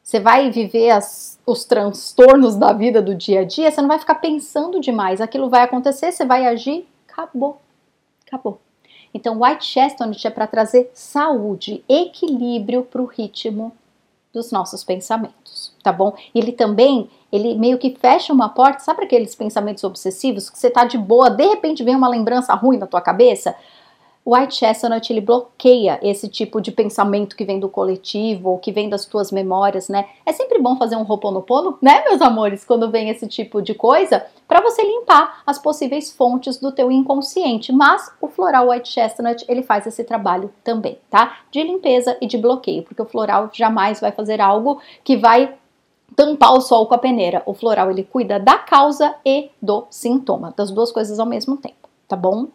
Você 0.02 0.20
vai 0.20 0.50
viver 0.50 0.90
as, 0.90 1.38
os 1.46 1.64
transtornos 1.64 2.56
da 2.56 2.73
vida 2.73 3.00
do 3.00 3.14
dia 3.14 3.40
a 3.40 3.44
dia, 3.44 3.70
você 3.70 3.80
não 3.80 3.88
vai 3.88 3.99
ficar 3.99 4.16
pensando 4.16 4.80
demais. 4.80 5.20
Aquilo 5.20 5.49
vai 5.49 5.62
acontecer, 5.62 6.12
você 6.12 6.25
vai 6.25 6.46
agir, 6.46 6.87
acabou. 7.08 7.61
Acabou. 8.26 8.61
Então, 9.14 9.40
White 9.40 9.64
Chestnut 9.64 10.26
é 10.26 10.30
para 10.30 10.46
trazer 10.46 10.90
saúde, 10.92 11.84
equilíbrio 11.88 12.82
para 12.82 13.00
o 13.00 13.06
ritmo 13.06 13.73
dos 14.32 14.50
nossos 14.50 14.82
pensamentos, 14.82 15.73
tá 15.80 15.92
bom? 15.92 16.12
Ele 16.34 16.50
também, 16.50 17.08
ele 17.30 17.54
meio 17.54 17.78
que 17.78 17.96
fecha 17.96 18.32
uma 18.32 18.49
porta, 18.49 18.80
sabe 18.80 19.04
aqueles 19.04 19.37
pensamentos 19.37 19.84
obsessivos 19.84 20.50
que 20.50 20.58
você 20.58 20.68
tá 20.68 20.84
de 20.84 20.99
boa, 20.99 21.30
de 21.30 21.46
repente 21.46 21.84
vem 21.84 21.94
uma 21.94 22.08
lembrança 22.08 22.52
ruim 22.54 22.76
na 22.76 22.88
tua 22.88 23.00
cabeça? 23.00 23.54
O 24.25 24.35
White 24.35 24.54
Chestnut 24.54 25.12
ele 25.12 25.21
bloqueia 25.21 25.99
esse 26.02 26.28
tipo 26.28 26.59
de 26.59 26.73
pensamento 26.73 27.37
que 27.37 27.45
vem 27.45 27.61
do 27.61 27.69
coletivo 27.69 28.50
ou 28.50 28.59
que 28.59 28.73
vem 28.73 28.88
das 28.88 29.04
tuas 29.04 29.31
memórias, 29.31 29.90
né? 29.90 30.07
É 30.25 30.33
sempre 30.33 30.59
bom 30.59 30.76
fazer 30.76 30.97
um 30.97 31.02
roponopono, 31.02 31.76
né, 31.83 32.02
meus 32.04 32.23
amores, 32.23 32.64
quando 32.64 32.90
vem 32.90 33.11
esse 33.11 33.28
tipo 33.28 33.61
de 33.61 33.75
coisa, 33.75 34.25
para 34.49 34.62
você 34.62 34.83
limpar 34.83 35.43
as 35.47 35.59
possíveis 35.59 36.11
fontes 36.11 36.57
do 36.57 36.73
teu 36.73 36.90
inconsciente. 36.90 37.71
Mas 37.71 38.11
o 38.19 38.26
floral 38.26 38.71
White 38.71 38.88
Chestnut 38.88 39.45
ele 39.47 39.62
faz 39.62 39.87
esse 39.87 40.02
trabalho 40.04 40.50
também, 40.64 40.99
tá? 41.11 41.40
De 41.50 41.62
limpeza 41.62 42.16
e 42.19 42.26
de 42.26 42.38
bloqueio, 42.38 42.83
porque 42.83 43.02
o 43.02 43.07
floral 43.07 43.50
jamais 43.52 44.00
vai 44.00 44.11
fazer 44.11 44.40
algo 44.40 44.81
que 45.04 45.19
vai 45.19 45.54
tampar 46.16 46.54
o 46.54 46.62
sol 46.62 46.87
com 46.87 46.95
a 46.95 46.99
peneira. 46.99 47.43
O 47.45 47.52
floral 47.52 47.90
ele 47.90 48.04
cuida 48.04 48.40
da 48.40 48.57
causa 48.57 49.16
e 49.23 49.50
do 49.61 49.87
sintoma, 49.90 50.54
das 50.57 50.71
duas 50.71 50.90
coisas 50.90 51.21
ao 51.21 51.26
mesmo 51.26 51.59
tempo, 51.59 51.90
tá 52.09 52.16
bom? 52.16 52.47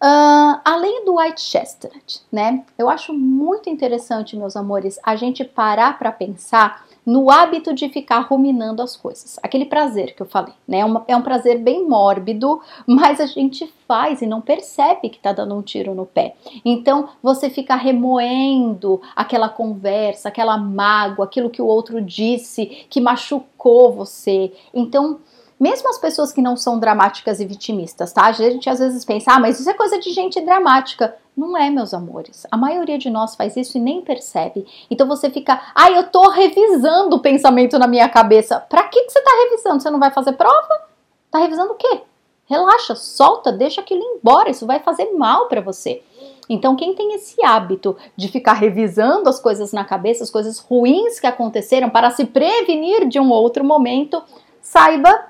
Uh, 0.00 0.60
além 0.64 1.04
do 1.04 1.16
White 1.16 1.40
Chestnut, 1.40 2.20
né? 2.30 2.64
Eu 2.78 2.88
acho 2.88 3.12
muito 3.12 3.68
interessante, 3.68 4.36
meus 4.36 4.54
amores, 4.54 4.96
a 5.02 5.16
gente 5.16 5.42
parar 5.44 5.98
para 5.98 6.12
pensar 6.12 6.86
no 7.04 7.30
hábito 7.30 7.74
de 7.74 7.88
ficar 7.88 8.20
ruminando 8.20 8.82
as 8.82 8.94
coisas. 8.94 9.40
Aquele 9.42 9.64
prazer 9.64 10.14
que 10.14 10.20
eu 10.20 10.26
falei, 10.26 10.52
né? 10.68 10.80
É, 10.80 10.84
uma, 10.84 11.04
é 11.08 11.16
um 11.16 11.22
prazer 11.22 11.58
bem 11.58 11.88
mórbido, 11.88 12.60
mas 12.86 13.18
a 13.18 13.26
gente 13.26 13.66
faz 13.88 14.22
e 14.22 14.26
não 14.26 14.40
percebe 14.40 15.08
que 15.08 15.18
tá 15.18 15.32
dando 15.32 15.56
um 15.56 15.62
tiro 15.62 15.94
no 15.94 16.06
pé. 16.06 16.36
Então 16.64 17.08
você 17.20 17.50
fica 17.50 17.74
remoendo 17.74 19.00
aquela 19.16 19.48
conversa, 19.48 20.28
aquela 20.28 20.56
mágoa, 20.56 21.24
aquilo 21.24 21.50
que 21.50 21.62
o 21.62 21.66
outro 21.66 22.00
disse 22.00 22.66
que 22.88 23.00
machucou 23.00 23.90
você. 23.90 24.52
Então 24.72 25.18
mesmo 25.58 25.88
as 25.88 25.98
pessoas 25.98 26.32
que 26.32 26.40
não 26.40 26.56
são 26.56 26.78
dramáticas 26.78 27.40
e 27.40 27.46
vitimistas, 27.46 28.12
tá? 28.12 28.26
A 28.26 28.32
gente 28.32 28.70
às 28.70 28.78
vezes 28.78 29.04
pensa, 29.04 29.32
ah, 29.32 29.40
mas 29.40 29.58
isso 29.58 29.68
é 29.68 29.74
coisa 29.74 29.98
de 29.98 30.10
gente 30.10 30.40
dramática. 30.40 31.16
Não 31.36 31.56
é, 31.56 31.70
meus 31.70 31.94
amores. 31.94 32.46
A 32.50 32.56
maioria 32.56 32.98
de 32.98 33.10
nós 33.10 33.34
faz 33.34 33.56
isso 33.56 33.76
e 33.76 33.80
nem 33.80 34.00
percebe. 34.00 34.66
Então 34.90 35.06
você 35.06 35.30
fica, 35.30 35.60
ah, 35.74 35.90
eu 35.90 36.10
tô 36.10 36.30
revisando 36.30 37.16
o 37.16 37.20
pensamento 37.20 37.78
na 37.78 37.86
minha 37.86 38.08
cabeça. 38.08 38.60
Pra 38.60 38.84
que, 38.84 39.02
que 39.04 39.10
você 39.10 39.20
tá 39.20 39.30
revisando? 39.44 39.80
Você 39.80 39.90
não 39.90 40.00
vai 40.00 40.10
fazer 40.10 40.32
prova? 40.32 40.82
Tá 41.30 41.38
revisando 41.38 41.72
o 41.72 41.76
quê? 41.76 42.02
Relaxa, 42.46 42.94
solta, 42.94 43.52
deixa 43.52 43.80
aquilo 43.80 44.02
embora. 44.02 44.50
Isso 44.50 44.66
vai 44.66 44.80
fazer 44.80 45.12
mal 45.12 45.46
para 45.46 45.60
você. 45.60 46.02
Então, 46.48 46.74
quem 46.74 46.94
tem 46.94 47.14
esse 47.14 47.44
hábito 47.44 47.96
de 48.16 48.26
ficar 48.28 48.54
revisando 48.54 49.28
as 49.28 49.38
coisas 49.38 49.72
na 49.72 49.84
cabeça, 49.84 50.24
as 50.24 50.30
coisas 50.30 50.58
ruins 50.58 51.20
que 51.20 51.26
aconteceram, 51.26 51.90
para 51.90 52.10
se 52.10 52.24
prevenir 52.24 53.06
de 53.06 53.20
um 53.20 53.30
outro 53.30 53.62
momento, 53.62 54.22
saiba 54.62 55.27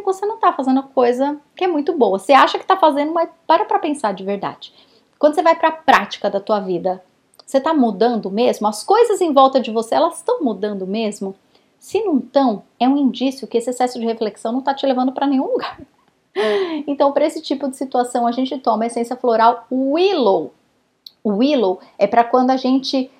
que 0.00 0.04
você 0.04 0.26
não 0.26 0.36
está 0.36 0.52
fazendo 0.52 0.82
coisa 0.82 1.40
que 1.56 1.64
é 1.64 1.68
muito 1.68 1.96
boa. 1.96 2.18
Você 2.18 2.32
acha 2.32 2.58
que 2.58 2.64
está 2.64 2.76
fazendo, 2.76 3.12
mas 3.12 3.28
para 3.46 3.64
para 3.64 3.78
pensar 3.78 4.12
de 4.12 4.24
verdade. 4.24 4.72
Quando 5.18 5.34
você 5.34 5.42
vai 5.42 5.54
para 5.54 5.68
a 5.68 5.72
prática 5.72 6.28
da 6.28 6.40
tua 6.40 6.60
vida, 6.60 7.02
você 7.46 7.58
está 7.58 7.74
mudando 7.74 8.30
mesmo? 8.30 8.66
As 8.66 8.82
coisas 8.82 9.20
em 9.20 9.32
volta 9.32 9.60
de 9.60 9.70
você, 9.70 9.94
elas 9.94 10.16
estão 10.16 10.42
mudando 10.42 10.86
mesmo? 10.86 11.34
Se 11.78 12.02
não 12.02 12.18
estão, 12.18 12.62
é 12.78 12.88
um 12.88 12.96
indício 12.96 13.46
que 13.46 13.58
esse 13.58 13.70
excesso 13.70 13.98
de 13.98 14.06
reflexão 14.06 14.52
não 14.52 14.60
está 14.60 14.72
te 14.72 14.86
levando 14.86 15.12
para 15.12 15.26
nenhum 15.26 15.52
lugar. 15.52 15.80
Então, 16.86 17.12
para 17.12 17.26
esse 17.26 17.42
tipo 17.42 17.68
de 17.68 17.76
situação, 17.76 18.26
a 18.26 18.32
gente 18.32 18.56
toma 18.56 18.84
a 18.84 18.86
essência 18.86 19.14
floral 19.14 19.66
Willow. 19.70 20.54
O 21.22 21.34
Willow 21.36 21.78
é 21.98 22.06
para 22.06 22.24
quando 22.24 22.50
a 22.50 22.56
gente 22.56 23.10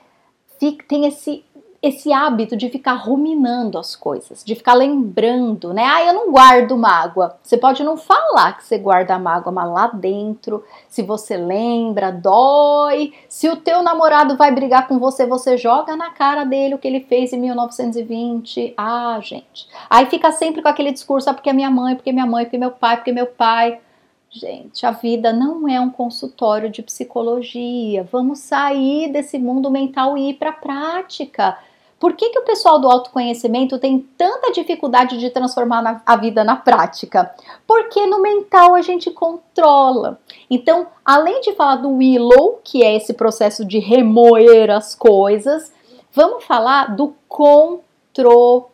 fica, 0.58 0.82
tem 0.88 1.04
esse 1.04 1.44
esse 1.82 2.12
hábito 2.12 2.56
de 2.56 2.68
ficar 2.70 2.92
ruminando 2.92 3.76
as 3.76 3.96
coisas, 3.96 4.44
de 4.44 4.54
ficar 4.54 4.74
lembrando, 4.74 5.74
né? 5.74 5.82
Ah, 5.84 6.04
eu 6.04 6.14
não 6.14 6.30
guardo 6.30 6.78
mágoa. 6.78 7.36
Você 7.42 7.58
pode 7.58 7.82
não 7.82 7.96
falar 7.96 8.56
que 8.56 8.64
você 8.64 8.78
guarda 8.78 9.18
mágoa, 9.18 9.52
mas 9.52 9.68
lá 9.68 9.88
dentro, 9.88 10.62
se 10.88 11.02
você 11.02 11.36
lembra, 11.36 12.12
dói. 12.12 13.12
Se 13.28 13.48
o 13.48 13.56
teu 13.56 13.82
namorado 13.82 14.36
vai 14.36 14.52
brigar 14.52 14.86
com 14.86 15.00
você, 15.00 15.26
você 15.26 15.56
joga 15.56 15.96
na 15.96 16.10
cara 16.10 16.44
dele 16.44 16.76
o 16.76 16.78
que 16.78 16.86
ele 16.86 17.00
fez 17.00 17.32
em 17.32 17.40
1920. 17.40 18.74
Ah, 18.76 19.18
gente. 19.20 19.66
Aí 19.90 20.06
fica 20.06 20.30
sempre 20.30 20.62
com 20.62 20.68
aquele 20.68 20.92
discurso, 20.92 21.30
ah, 21.30 21.34
porque 21.34 21.50
é 21.50 21.52
minha 21.52 21.70
mãe, 21.70 21.96
porque 21.96 22.10
é 22.10 22.12
minha 22.12 22.26
mãe, 22.26 22.44
porque 22.44 22.56
é 22.56 22.60
meu 22.60 22.70
pai, 22.70 22.96
porque 22.96 23.10
é 23.10 23.14
meu 23.14 23.26
pai. 23.26 23.80
Gente, 24.30 24.86
a 24.86 24.92
vida 24.92 25.32
não 25.32 25.68
é 25.68 25.80
um 25.80 25.90
consultório 25.90 26.70
de 26.70 26.80
psicologia. 26.80 28.06
Vamos 28.10 28.38
sair 28.38 29.10
desse 29.12 29.36
mundo 29.36 29.68
mental 29.68 30.16
e 30.16 30.30
ir 30.30 30.34
para 30.34 30.50
a 30.50 30.54
prática. 30.54 31.58
Por 32.02 32.14
que, 32.14 32.30
que 32.30 32.38
o 32.40 32.44
pessoal 32.44 32.80
do 32.80 32.88
autoconhecimento 32.88 33.78
tem 33.78 34.00
tanta 34.18 34.50
dificuldade 34.50 35.18
de 35.18 35.30
transformar 35.30 35.80
na, 35.80 36.02
a 36.04 36.16
vida 36.16 36.42
na 36.42 36.56
prática? 36.56 37.32
Porque 37.64 38.04
no 38.06 38.20
mental 38.20 38.74
a 38.74 38.82
gente 38.82 39.08
controla. 39.08 40.18
Então, 40.50 40.88
além 41.04 41.40
de 41.42 41.52
falar 41.52 41.76
do 41.76 41.90
willow, 41.90 42.60
que 42.64 42.82
é 42.82 42.96
esse 42.96 43.14
processo 43.14 43.64
de 43.64 43.78
remoer 43.78 44.68
as 44.68 44.96
coisas, 44.96 45.72
vamos 46.12 46.42
falar 46.42 46.96
do 46.96 47.14
controle. 47.28 48.66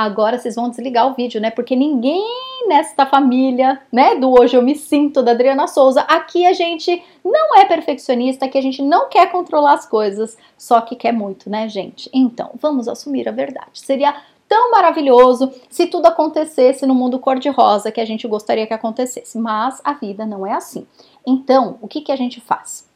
Agora 0.00 0.38
vocês 0.38 0.54
vão 0.54 0.70
desligar 0.70 1.06
o 1.06 1.12
vídeo, 1.12 1.38
né? 1.42 1.50
Porque 1.50 1.76
ninguém 1.76 2.24
nesta 2.66 3.04
família, 3.04 3.82
né, 3.92 4.14
do 4.14 4.30
Hoje 4.30 4.56
Eu 4.56 4.62
Me 4.62 4.74
Sinto, 4.74 5.22
da 5.22 5.32
Adriana 5.32 5.66
Souza, 5.66 6.00
aqui 6.02 6.46
a 6.46 6.54
gente 6.54 7.04
não 7.22 7.54
é 7.58 7.66
perfeccionista, 7.66 8.48
que 8.48 8.56
a 8.56 8.62
gente 8.62 8.80
não 8.80 9.10
quer 9.10 9.30
controlar 9.30 9.74
as 9.74 9.84
coisas, 9.84 10.38
só 10.56 10.80
que 10.80 10.96
quer 10.96 11.12
muito, 11.12 11.50
né, 11.50 11.68
gente? 11.68 12.08
Então, 12.14 12.52
vamos 12.54 12.88
assumir 12.88 13.28
a 13.28 13.32
verdade. 13.32 13.78
Seria 13.78 14.16
tão 14.48 14.70
maravilhoso 14.70 15.52
se 15.68 15.86
tudo 15.86 16.06
acontecesse 16.06 16.86
no 16.86 16.94
mundo 16.94 17.18
cor-de-rosa 17.18 17.92
que 17.92 18.00
a 18.00 18.06
gente 18.06 18.26
gostaria 18.26 18.66
que 18.66 18.72
acontecesse, 18.72 19.36
mas 19.36 19.82
a 19.84 19.92
vida 19.92 20.24
não 20.24 20.46
é 20.46 20.54
assim. 20.54 20.86
Então, 21.26 21.76
o 21.82 21.86
que, 21.86 22.00
que 22.00 22.12
a 22.12 22.16
gente 22.16 22.40
faz? 22.40 22.88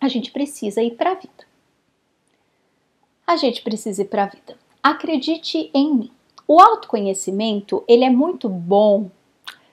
A 0.00 0.06
gente 0.06 0.30
precisa 0.30 0.80
ir 0.80 0.92
para 0.92 1.10
a 1.10 1.14
vida. 1.14 1.44
A 3.26 3.34
gente 3.34 3.60
precisa 3.60 4.02
ir 4.02 4.04
para 4.04 4.22
a 4.22 4.26
vida. 4.26 4.56
Acredite 4.80 5.68
em 5.74 5.92
mim. 5.92 6.13
O 6.46 6.60
autoconhecimento, 6.60 7.82
ele 7.88 8.04
é 8.04 8.10
muito 8.10 8.46
bom 8.48 9.10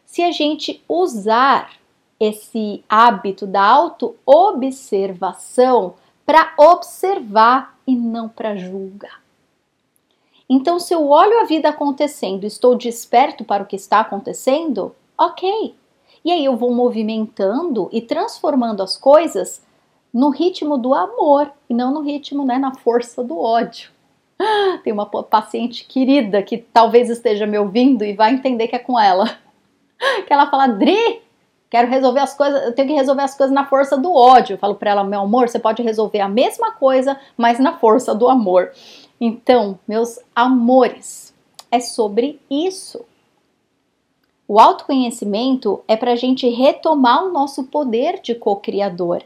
se 0.05 0.21
a 0.21 0.31
gente 0.31 0.81
usar 0.87 1.73
esse 2.19 2.83
hábito 2.87 3.47
da 3.47 3.63
auto-observação 3.63 5.95
para 6.25 6.53
observar 6.57 7.77
e 7.85 7.93
não 7.95 8.29
para 8.29 8.55
julgar. 8.55 9.21
Então, 10.47 10.79
se 10.79 10.93
eu 10.93 11.09
olho 11.09 11.39
a 11.39 11.45
vida 11.45 11.67
acontecendo, 11.69 12.45
estou 12.45 12.75
desperto 12.75 13.43
para 13.43 13.63
o 13.63 13.65
que 13.65 13.75
está 13.75 14.01
acontecendo, 14.01 14.95
ok. 15.17 15.75
E 16.23 16.31
aí 16.31 16.45
eu 16.45 16.55
vou 16.55 16.71
movimentando 16.73 17.89
e 17.91 18.01
transformando 18.01 18.83
as 18.83 18.95
coisas 18.97 19.63
no 20.13 20.29
ritmo 20.29 20.77
do 20.77 20.93
amor 20.93 21.51
e 21.69 21.73
não 21.73 21.93
no 21.93 22.01
ritmo, 22.01 22.45
né, 22.45 22.57
na 22.57 22.75
força 22.75 23.23
do 23.23 23.39
ódio. 23.39 23.91
Tem 24.83 24.91
uma 24.91 25.05
paciente 25.05 25.85
querida 25.85 26.41
que 26.41 26.57
talvez 26.57 27.09
esteja 27.09 27.45
me 27.45 27.57
ouvindo 27.57 28.03
e 28.03 28.13
vai 28.13 28.33
entender 28.33 28.67
que 28.67 28.75
é 28.75 28.79
com 28.79 28.99
ela. 28.99 29.37
Que 30.25 30.33
ela 30.33 30.49
fala, 30.49 30.65
Dri, 30.65 31.21
quero 31.69 31.87
resolver 31.87 32.21
as 32.21 32.33
coisas, 32.33 32.63
eu 32.63 32.73
tenho 32.73 32.87
que 32.87 32.93
resolver 32.95 33.21
as 33.21 33.37
coisas 33.37 33.53
na 33.53 33.67
força 33.67 33.95
do 33.95 34.11
ódio. 34.11 34.55
Eu 34.55 34.57
falo 34.57 34.73
para 34.73 34.89
ela, 34.89 35.03
meu 35.03 35.21
amor, 35.21 35.47
você 35.47 35.59
pode 35.59 35.83
resolver 35.83 36.21
a 36.21 36.27
mesma 36.27 36.71
coisa, 36.71 37.19
mas 37.37 37.59
na 37.59 37.77
força 37.77 38.15
do 38.15 38.27
amor. 38.27 38.71
Então, 39.19 39.77
meus 39.87 40.19
amores, 40.35 41.35
é 41.69 41.79
sobre 41.79 42.41
isso. 42.49 43.05
O 44.47 44.59
autoconhecimento 44.59 45.83
é 45.87 45.95
para 45.95 46.13
a 46.13 46.15
gente 46.15 46.49
retomar 46.49 47.23
o 47.23 47.31
nosso 47.31 47.65
poder 47.65 48.19
de 48.23 48.33
co-criador. 48.33 49.21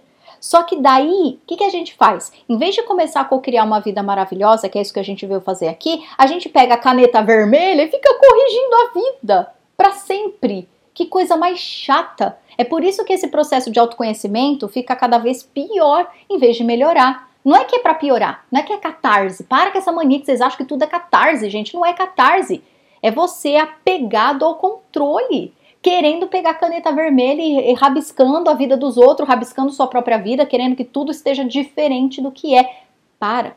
Só 0.46 0.62
que 0.62 0.75
daí, 0.75 1.40
o 1.42 1.48
que, 1.48 1.58
que 1.58 1.64
a 1.64 1.72
gente 1.72 1.96
faz? 1.96 2.32
Em 2.48 2.56
vez 2.56 2.75
de 2.75 2.84
começar 2.84 3.22
a 3.22 3.25
co-criar 3.25 3.64
uma 3.64 3.80
vida 3.80 4.04
maravilhosa, 4.04 4.70
que 4.70 4.78
é 4.78 4.82
isso 4.84 4.94
que 4.94 5.00
a 5.00 5.04
gente 5.04 5.25
veio 5.25 5.42
fazer 5.42 5.68
aqui, 5.68 6.06
a 6.16 6.28
gente 6.28 6.48
pega 6.48 6.75
a 6.75 6.78
caneta 6.78 7.20
vermelha 7.24 7.82
e 7.82 7.90
fica 7.90 8.14
corrigindo 8.14 8.75
a 8.75 8.94
vida 8.94 9.52
para 9.75 9.94
sempre. 9.94 10.70
Que 10.94 11.08
coisa 11.08 11.36
mais 11.36 11.58
chata. 11.58 12.38
É 12.60 12.64
por 12.64 12.84
isso 12.84 13.04
que 13.04 13.14
esse 13.14 13.28
processo 13.30 13.72
de 13.72 13.80
autoconhecimento 13.80 14.68
fica 14.68 14.96
cada 14.96 15.18
vez 15.18 15.42
pior 15.42 16.08
em 16.30 16.38
vez 16.38 16.56
de 16.56 16.64
melhorar. 16.64 17.28
Não 17.44 17.56
é 17.56 17.64
que 17.64 17.78
é 17.78 17.80
para 17.80 17.96
piorar, 17.96 18.46
não 18.52 18.60
é 18.60 18.64
que 18.64 18.72
é 18.72 18.78
catarse. 18.78 19.46
Para 19.46 19.72
com 19.72 19.80
essa 19.80 19.92
mania 19.92 20.20
que 20.20 20.28
vocês 20.28 20.42
acham 20.42 20.58
que 20.58 20.66
tudo 20.66 20.84
é 20.84 20.88
catarse, 20.88 21.50
gente. 21.50 21.74
Não 21.74 21.84
é 21.84 21.92
catarse. 21.92 22.64
É 23.02 23.10
você 23.10 23.56
apegado 23.56 24.46
ao 24.46 24.58
controle, 24.58 25.55
querendo 25.86 26.25
pegar 26.25 26.56
caneta 26.56 26.92
vermelha 26.92 27.44
e, 27.44 27.70
e 27.70 27.74
rabiscando 27.75 28.50
a 28.50 28.56
vida 28.56 28.75
dos 28.75 28.98
outros, 28.98 29.30
rabiscando 29.30 29.72
sua 29.72 29.86
própria 29.86 30.18
vida, 30.18 30.44
querendo 30.44 30.75
que 30.75 30.84
tudo 30.84 31.12
esteja 31.12 31.46
diferente 31.46 32.20
do 32.20 32.32
que 32.32 32.58
é. 32.58 32.82
Para. 33.20 33.56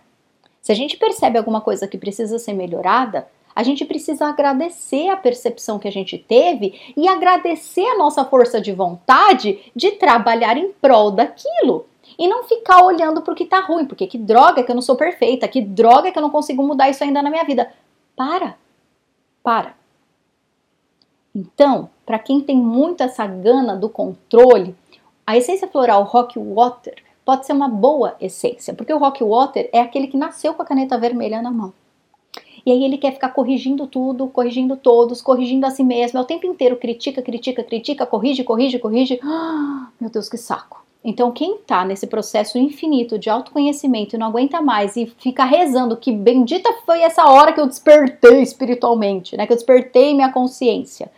Se 0.61 0.70
a 0.70 0.75
gente 0.75 0.99
percebe 0.99 1.38
alguma 1.38 1.62
coisa 1.62 1.88
que 1.88 1.97
precisa 1.97 2.38
ser 2.38 2.52
melhorada, 2.52 3.26
a 3.56 3.62
gente 3.62 3.82
precisa 3.87 4.26
agradecer 4.26 5.08
a 5.08 5.16
percepção 5.16 5.78
que 5.78 5.88
a 5.88 5.90
gente 5.90 6.18
teve 6.18 6.78
e 6.94 7.08
agradecer 7.08 7.87
a 7.87 7.97
nossa 7.97 8.23
força 8.26 8.61
de 8.61 8.75
vontade 8.75 9.73
de 9.75 9.92
trabalhar 9.92 10.58
em 10.58 10.70
prol 10.70 11.11
daquilo. 11.11 11.87
E 12.18 12.28
não 12.28 12.44
ficar 12.44 12.85
olhando 12.85 13.23
para 13.23 13.32
o 13.32 13.35
que 13.35 13.44
está 13.44 13.61
ruim, 13.61 13.87
porque 13.87 14.06
que 14.06 14.18
droga 14.18 14.62
que 14.62 14.70
eu 14.70 14.75
não 14.75 14.82
sou 14.82 14.97
perfeita, 14.97 15.49
que 15.49 15.62
droga 15.62 16.12
que 16.12 16.18
eu 16.18 16.23
não 16.23 16.30
consigo 16.30 16.62
mudar 16.62 16.90
isso 16.90 17.02
ainda 17.02 17.23
na 17.23 17.30
minha 17.30 17.44
vida. 17.44 17.73
Para, 18.14 18.58
para. 19.42 19.78
Então, 21.38 21.88
para 22.04 22.18
quem 22.18 22.40
tem 22.40 22.57
muito 22.57 23.00
essa 23.00 23.25
gana 23.25 23.76
do 23.76 23.88
controle, 23.88 24.75
a 25.25 25.37
essência 25.37 25.68
floral 25.68 26.02
Rock 26.02 26.37
Water 26.37 26.97
pode 27.25 27.47
ser 27.47 27.52
uma 27.52 27.68
boa 27.68 28.16
essência, 28.21 28.75
porque 28.75 28.92
o 28.92 28.99
Rock 28.99 29.23
Water 29.23 29.71
é 29.73 29.80
aquele 29.80 30.09
que 30.09 30.16
nasceu 30.16 30.52
com 30.52 30.62
a 30.62 30.64
caneta 30.64 30.99
vermelha 30.99 31.40
na 31.40 31.52
mão. 31.52 31.73
E 32.66 32.73
aí 32.73 32.85
ele 32.85 32.99
quer 32.99 33.12
ficar 33.12 33.28
corrigindo 33.28 33.87
tudo, 33.87 34.26
corrigindo 34.26 34.76
todos, 34.76 35.23
corrigindo 35.23 35.64
a 35.64 35.71
si 35.71 35.85
mesmo. 35.85 36.18
É 36.18 36.23
o 36.23 36.26
tempo 36.26 36.45
inteiro 36.45 36.76
critica, 36.76 37.23
critica, 37.23 37.62
critica, 37.62 38.04
corrige, 38.04 38.42
corrige, 38.42 38.78
corrige. 38.80 39.21
Ah, 39.23 39.88
meu 40.00 40.11
Deus, 40.11 40.28
que 40.28 40.37
saco. 40.37 40.85
Então, 41.04 41.30
quem 41.30 41.54
está 41.54 41.85
nesse 41.85 42.07
processo 42.07 42.59
infinito 42.59 43.18
de 43.18 43.30
autoconhecimento 43.30 44.16
e 44.16 44.18
não 44.18 44.26
aguenta 44.26 44.61
mais 44.61 44.97
e 44.97 45.07
fica 45.07 45.45
rezando 45.45 45.97
que 45.97 46.11
bendita 46.11 46.71
foi 46.85 47.00
essa 47.02 47.26
hora 47.30 47.52
que 47.52 47.61
eu 47.61 47.66
despertei 47.66 48.42
espiritualmente, 48.42 49.37
né? 49.37 49.47
Que 49.47 49.52
eu 49.52 49.57
despertei 49.57 50.14
minha 50.14 50.33
consciência. 50.33 51.11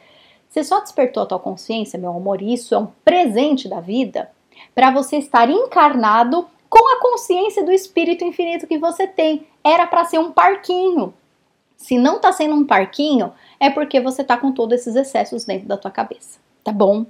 Você 0.51 0.65
só 0.65 0.81
despertou 0.81 1.23
a 1.23 1.27
tua 1.27 1.39
consciência, 1.39 1.99
meu 1.99 2.11
amor, 2.11 2.43
e 2.43 2.53
isso 2.53 2.75
é 2.75 2.79
um 2.79 2.89
presente 3.05 3.69
da 3.69 3.79
vida 3.79 4.31
para 4.75 4.91
você 4.91 5.19
estar 5.19 5.49
encarnado 5.49 6.47
com 6.69 6.93
a 6.93 7.01
consciência 7.01 7.65
do 7.65 7.71
espírito 7.71 8.25
infinito 8.25 8.67
que 8.67 8.77
você 8.77 9.07
tem. 9.07 9.47
Era 9.63 9.87
para 9.87 10.05
ser 10.05 10.19
um 10.19 10.33
parquinho. 10.33 11.15
Se 11.77 11.97
não 11.97 12.17
está 12.17 12.33
sendo 12.33 12.57
um 12.57 12.67
parquinho, 12.67 13.33
é 13.61 13.71
porque 13.71 14.01
você 14.01 14.23
está 14.23 14.37
com 14.37 14.51
todos 14.53 14.81
esses 14.81 14.97
excessos 14.97 15.45
dentro 15.45 15.69
da 15.69 15.77
tua 15.77 15.91
cabeça, 15.91 16.41
tá 16.65 16.73
bom? 16.73 17.07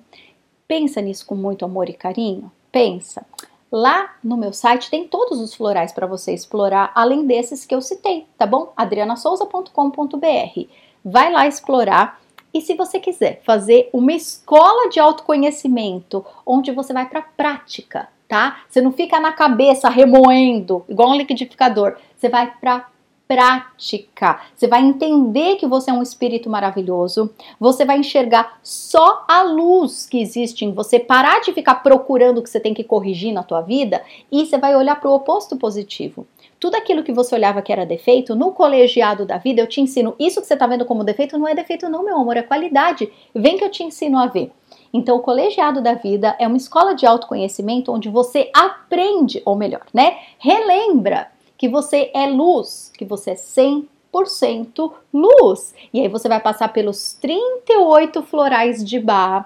Pensa 0.68 1.00
nisso 1.00 1.26
com 1.26 1.34
muito 1.34 1.64
amor 1.64 1.88
e 1.88 1.94
carinho. 1.94 2.52
Pensa. 2.70 3.24
Lá 3.72 4.16
no 4.22 4.36
meu 4.36 4.52
site 4.52 4.90
tem 4.90 5.08
todos 5.08 5.40
os 5.40 5.54
florais 5.54 5.92
para 5.92 6.06
você 6.06 6.34
explorar, 6.34 6.92
além 6.94 7.26
desses 7.26 7.64
que 7.64 7.74
eu 7.74 7.80
citei, 7.80 8.26
tá 8.36 8.44
bom? 8.46 8.72
adrianasouza.com.br. 8.76 10.68
Vai 11.04 11.32
lá 11.32 11.46
explorar. 11.46 12.20
E 12.52 12.60
se 12.60 12.74
você 12.74 12.98
quiser 12.98 13.40
fazer 13.44 13.88
uma 13.92 14.12
escola 14.12 14.88
de 14.88 14.98
autoconhecimento, 14.98 16.24
onde 16.44 16.72
você 16.72 16.92
vai 16.92 17.08
para 17.08 17.22
prática, 17.22 18.08
tá? 18.28 18.62
Você 18.68 18.80
não 18.80 18.92
fica 18.92 19.18
na 19.20 19.32
cabeça 19.32 19.88
remoendo, 19.88 20.84
igual 20.88 21.10
um 21.10 21.16
liquidificador. 21.16 21.96
Você 22.16 22.28
vai 22.28 22.52
para 22.60 22.86
prática. 23.30 24.40
Você 24.56 24.66
vai 24.66 24.82
entender 24.82 25.54
que 25.54 25.64
você 25.64 25.92
é 25.92 25.94
um 25.94 26.02
espírito 26.02 26.50
maravilhoso. 26.50 27.30
Você 27.60 27.84
vai 27.84 27.98
enxergar 27.98 28.58
só 28.60 29.24
a 29.28 29.42
luz 29.42 30.04
que 30.04 30.20
existe 30.20 30.64
em 30.64 30.72
você, 30.72 30.98
parar 30.98 31.40
de 31.40 31.52
ficar 31.52 31.76
procurando 31.76 32.38
o 32.38 32.42
que 32.42 32.50
você 32.50 32.58
tem 32.58 32.74
que 32.74 32.82
corrigir 32.82 33.32
na 33.32 33.44
tua 33.44 33.60
vida 33.60 34.02
e 34.32 34.44
você 34.44 34.58
vai 34.58 34.74
olhar 34.74 34.96
para 34.96 35.08
o 35.08 35.14
oposto 35.14 35.56
positivo. 35.56 36.26
Tudo 36.58 36.74
aquilo 36.74 37.04
que 37.04 37.12
você 37.12 37.36
olhava 37.36 37.62
que 37.62 37.72
era 37.72 37.86
defeito, 37.86 38.34
no 38.34 38.50
colegiado 38.50 39.24
da 39.24 39.38
vida 39.38 39.60
eu 39.60 39.68
te 39.68 39.80
ensino. 39.80 40.16
Isso 40.18 40.40
que 40.40 40.46
você 40.48 40.54
está 40.54 40.66
vendo 40.66 40.84
como 40.84 41.04
defeito 41.04 41.38
não 41.38 41.46
é 41.46 41.54
defeito, 41.54 41.88
não, 41.88 42.04
meu 42.04 42.18
amor, 42.18 42.36
é 42.36 42.42
qualidade. 42.42 43.12
Vem 43.32 43.56
que 43.56 43.64
eu 43.64 43.70
te 43.70 43.84
ensino 43.84 44.18
a 44.18 44.26
ver. 44.26 44.50
Então, 44.92 45.16
o 45.16 45.20
colegiado 45.20 45.80
da 45.80 45.94
vida 45.94 46.34
é 46.36 46.48
uma 46.48 46.56
escola 46.56 46.94
de 46.94 47.06
autoconhecimento 47.06 47.92
onde 47.92 48.08
você 48.08 48.50
aprende, 48.52 49.40
ou 49.44 49.54
melhor, 49.54 49.82
né? 49.94 50.18
Relembra 50.36 51.28
que 51.60 51.68
você 51.68 52.10
é 52.14 52.26
luz, 52.26 52.90
que 52.96 53.04
você 53.04 53.32
é 53.32 53.34
100% 53.34 54.94
luz. 55.12 55.74
E 55.92 56.00
aí 56.00 56.08
você 56.08 56.26
vai 56.26 56.40
passar 56.40 56.68
pelos 56.68 57.12
38 57.20 58.22
florais 58.22 58.82
de 58.82 58.98
Bach, 58.98 59.44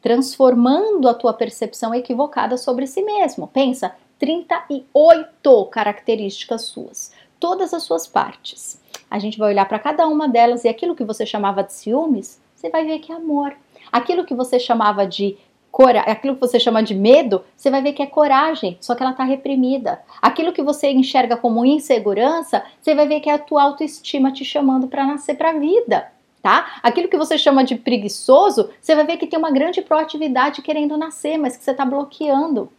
transformando 0.00 1.06
a 1.06 1.12
tua 1.12 1.34
percepção 1.34 1.94
equivocada 1.94 2.56
sobre 2.56 2.86
si 2.86 3.02
mesmo. 3.02 3.46
Pensa, 3.46 3.94
38 4.18 5.66
características 5.66 6.62
suas, 6.62 7.12
todas 7.38 7.74
as 7.74 7.82
suas 7.82 8.06
partes. 8.06 8.80
A 9.10 9.18
gente 9.18 9.36
vai 9.36 9.50
olhar 9.50 9.68
para 9.68 9.78
cada 9.78 10.08
uma 10.08 10.26
delas 10.26 10.64
e 10.64 10.68
aquilo 10.68 10.96
que 10.96 11.04
você 11.04 11.26
chamava 11.26 11.62
de 11.62 11.74
ciúmes, 11.74 12.40
você 12.56 12.70
vai 12.70 12.86
ver 12.86 13.00
que 13.00 13.12
é 13.12 13.16
amor. 13.16 13.54
Aquilo 13.92 14.24
que 14.24 14.34
você 14.34 14.58
chamava 14.58 15.06
de 15.06 15.36
cora 15.70 16.00
aquilo 16.00 16.34
que 16.34 16.40
você 16.40 16.58
chama 16.58 16.82
de 16.82 16.94
medo, 16.94 17.44
você 17.56 17.70
vai 17.70 17.82
ver 17.82 17.92
que 17.92 18.02
é 18.02 18.06
coragem, 18.06 18.76
só 18.80 18.94
que 18.94 19.02
ela 19.02 19.12
está 19.12 19.24
reprimida. 19.24 20.00
Aquilo 20.20 20.52
que 20.52 20.62
você 20.62 20.90
enxerga 20.90 21.36
como 21.36 21.64
insegurança, 21.64 22.64
você 22.80 22.94
vai 22.94 23.06
ver 23.06 23.20
que 23.20 23.30
é 23.30 23.34
a 23.34 23.38
tua 23.38 23.62
autoestima 23.62 24.32
te 24.32 24.44
chamando 24.44 24.88
para 24.88 25.06
nascer 25.06 25.36
para 25.36 25.50
a 25.50 25.58
vida. 25.58 26.10
Tá? 26.42 26.80
Aquilo 26.82 27.08
que 27.08 27.18
você 27.18 27.36
chama 27.36 27.62
de 27.62 27.76
preguiçoso, 27.76 28.70
você 28.80 28.94
vai 28.94 29.04
ver 29.04 29.18
que 29.18 29.26
tem 29.26 29.38
uma 29.38 29.50
grande 29.50 29.82
proatividade 29.82 30.62
querendo 30.62 30.96
nascer, 30.96 31.36
mas 31.36 31.54
que 31.56 31.62
você 31.62 31.70
está 31.70 31.84
bloqueando. 31.84 32.70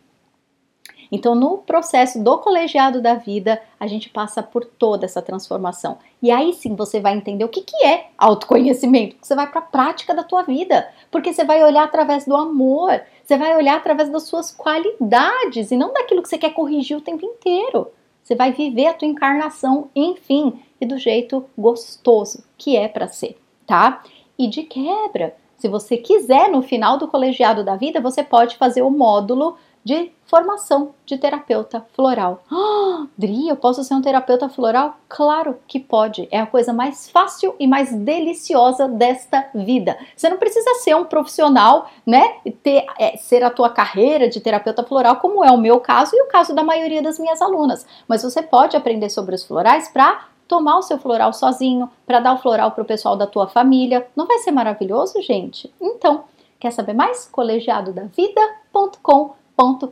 Então, 1.11 1.35
no 1.35 1.57
processo 1.57 2.23
do 2.23 2.37
colegiado 2.37 3.01
da 3.01 3.15
vida, 3.15 3.61
a 3.77 3.85
gente 3.85 4.09
passa 4.09 4.41
por 4.41 4.63
toda 4.63 5.05
essa 5.05 5.21
transformação. 5.21 5.97
E 6.21 6.31
aí 6.31 6.53
sim 6.53 6.73
você 6.73 7.01
vai 7.01 7.13
entender 7.13 7.43
o 7.43 7.49
que, 7.49 7.61
que 7.61 7.85
é 7.85 8.07
autoconhecimento. 8.17 9.17
Você 9.21 9.35
vai 9.35 9.45
para 9.47 9.59
a 9.59 9.63
prática 9.63 10.13
da 10.13 10.23
tua 10.23 10.43
vida, 10.43 10.87
porque 11.11 11.33
você 11.33 11.43
vai 11.43 11.61
olhar 11.63 11.83
através 11.83 12.25
do 12.25 12.35
amor, 12.35 13.01
você 13.25 13.37
vai 13.37 13.57
olhar 13.57 13.75
através 13.75 14.09
das 14.09 14.23
suas 14.23 14.51
qualidades 14.51 15.71
e 15.71 15.75
não 15.75 15.91
daquilo 15.91 16.21
que 16.21 16.29
você 16.29 16.37
quer 16.37 16.53
corrigir 16.53 16.95
o 16.95 17.01
tempo 17.01 17.25
inteiro. 17.25 17.87
Você 18.23 18.33
vai 18.33 18.53
viver 18.53 18.87
a 18.87 18.93
tua 18.93 19.07
encarnação, 19.07 19.89
enfim, 19.93 20.61
e 20.79 20.85
do 20.85 20.97
jeito 20.97 21.45
gostoso 21.57 22.43
que 22.57 22.77
é 22.77 22.87
para 22.87 23.07
ser, 23.07 23.37
tá? 23.67 24.01
E 24.37 24.47
de 24.47 24.63
quebra, 24.63 25.35
se 25.57 25.67
você 25.67 25.97
quiser 25.97 26.49
no 26.49 26.61
final 26.61 26.97
do 26.97 27.07
colegiado 27.07 27.63
da 27.63 27.75
vida, 27.75 28.01
você 28.01 28.23
pode 28.23 28.57
fazer 28.57 28.81
o 28.81 28.89
módulo 28.89 29.57
de 29.83 30.11
formação 30.25 30.93
de 31.05 31.17
terapeuta 31.17 31.85
floral. 31.93 32.43
Ah, 32.49 33.05
Dri, 33.17 33.49
eu 33.49 33.55
posso 33.55 33.83
ser 33.83 33.95
um 33.95 34.01
terapeuta 34.01 34.47
floral? 34.47 34.95
Claro 35.09 35.57
que 35.67 35.79
pode. 35.79 36.27
É 36.31 36.39
a 36.39 36.45
coisa 36.45 36.71
mais 36.71 37.09
fácil 37.09 37.55
e 37.59 37.67
mais 37.67 37.93
deliciosa 37.93 38.87
desta 38.87 39.49
vida. 39.53 39.97
Você 40.15 40.29
não 40.29 40.37
precisa 40.37 40.75
ser 40.75 40.95
um 40.95 41.03
profissional, 41.03 41.89
né? 42.05 42.35
Ter, 42.63 42.85
é, 42.97 43.17
ser 43.17 43.43
a 43.43 43.49
tua 43.49 43.69
carreira 43.69 44.29
de 44.29 44.39
terapeuta 44.39 44.83
floral, 44.83 45.17
como 45.17 45.43
é 45.43 45.51
o 45.51 45.57
meu 45.57 45.79
caso 45.79 46.15
e 46.15 46.21
o 46.21 46.27
caso 46.27 46.55
da 46.55 46.63
maioria 46.63 47.01
das 47.01 47.19
minhas 47.19 47.41
alunas. 47.41 47.85
Mas 48.07 48.23
você 48.23 48.41
pode 48.41 48.77
aprender 48.77 49.09
sobre 49.09 49.35
os 49.35 49.43
florais 49.43 49.89
para 49.89 50.27
tomar 50.47 50.77
o 50.77 50.81
seu 50.81 50.97
floral 50.97 51.33
sozinho, 51.33 51.89
para 52.05 52.19
dar 52.19 52.33
o 52.33 52.37
floral 52.37 52.71
para 52.71 52.83
o 52.83 52.85
pessoal 52.85 53.15
da 53.15 53.25
tua 53.25 53.47
família. 53.47 54.05
Não 54.15 54.27
vai 54.27 54.39
ser 54.39 54.51
maravilhoso, 54.51 55.21
gente? 55.21 55.73
Então, 55.81 56.25
quer 56.59 56.71
saber 56.71 56.93
mais? 56.93 57.25
colegiadodavida.com 57.25 59.40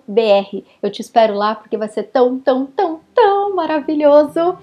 br. 0.07 0.63
Eu 0.81 0.91
te 0.91 1.01
espero 1.01 1.33
lá 1.33 1.55
porque 1.55 1.77
vai 1.77 1.87
ser 1.87 2.03
tão, 2.03 2.39
tão, 2.39 2.65
tão, 2.65 2.99
tão 3.13 3.55
maravilhoso. 3.55 4.57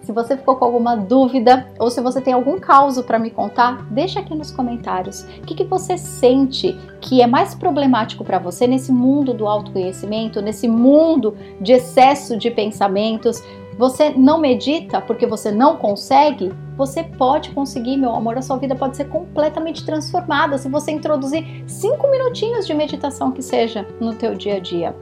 Se 0.00 0.12
você 0.12 0.38
ficou 0.38 0.56
com 0.56 0.64
alguma 0.64 0.96
dúvida 0.96 1.70
ou 1.78 1.90
se 1.90 2.00
você 2.00 2.18
tem 2.20 2.32
algum 2.32 2.58
caso 2.58 3.04
para 3.04 3.18
me 3.18 3.30
contar, 3.30 3.82
deixa 3.90 4.20
aqui 4.20 4.34
nos 4.34 4.50
comentários. 4.50 5.22
O 5.22 5.42
que, 5.42 5.54
que 5.54 5.64
você 5.64 5.98
sente 5.98 6.74
que 7.00 7.20
é 7.20 7.26
mais 7.26 7.54
problemático 7.54 8.24
para 8.24 8.38
você 8.38 8.66
nesse 8.66 8.90
mundo 8.90 9.34
do 9.34 9.46
autoconhecimento, 9.46 10.40
nesse 10.40 10.66
mundo 10.66 11.36
de 11.60 11.74
excesso 11.74 12.38
de 12.38 12.50
pensamentos? 12.50 13.42
Você 13.76 14.10
não 14.10 14.38
medita 14.38 15.00
porque 15.00 15.26
você 15.26 15.52
não 15.52 15.76
consegue? 15.76 16.50
Você 16.78 17.02
pode 17.02 17.50
conseguir, 17.50 17.96
meu 17.96 18.14
amor, 18.14 18.38
a 18.38 18.42
sua 18.42 18.56
vida 18.56 18.76
pode 18.76 18.96
ser 18.96 19.08
completamente 19.08 19.84
transformada 19.84 20.56
se 20.56 20.68
você 20.68 20.92
introduzir 20.92 21.64
cinco 21.66 22.08
minutinhos 22.08 22.68
de 22.68 22.72
meditação 22.72 23.32
que 23.32 23.42
seja 23.42 23.84
no 24.00 24.14
teu 24.14 24.36
dia 24.36 24.54
a 24.54 24.60
dia. 24.60 24.94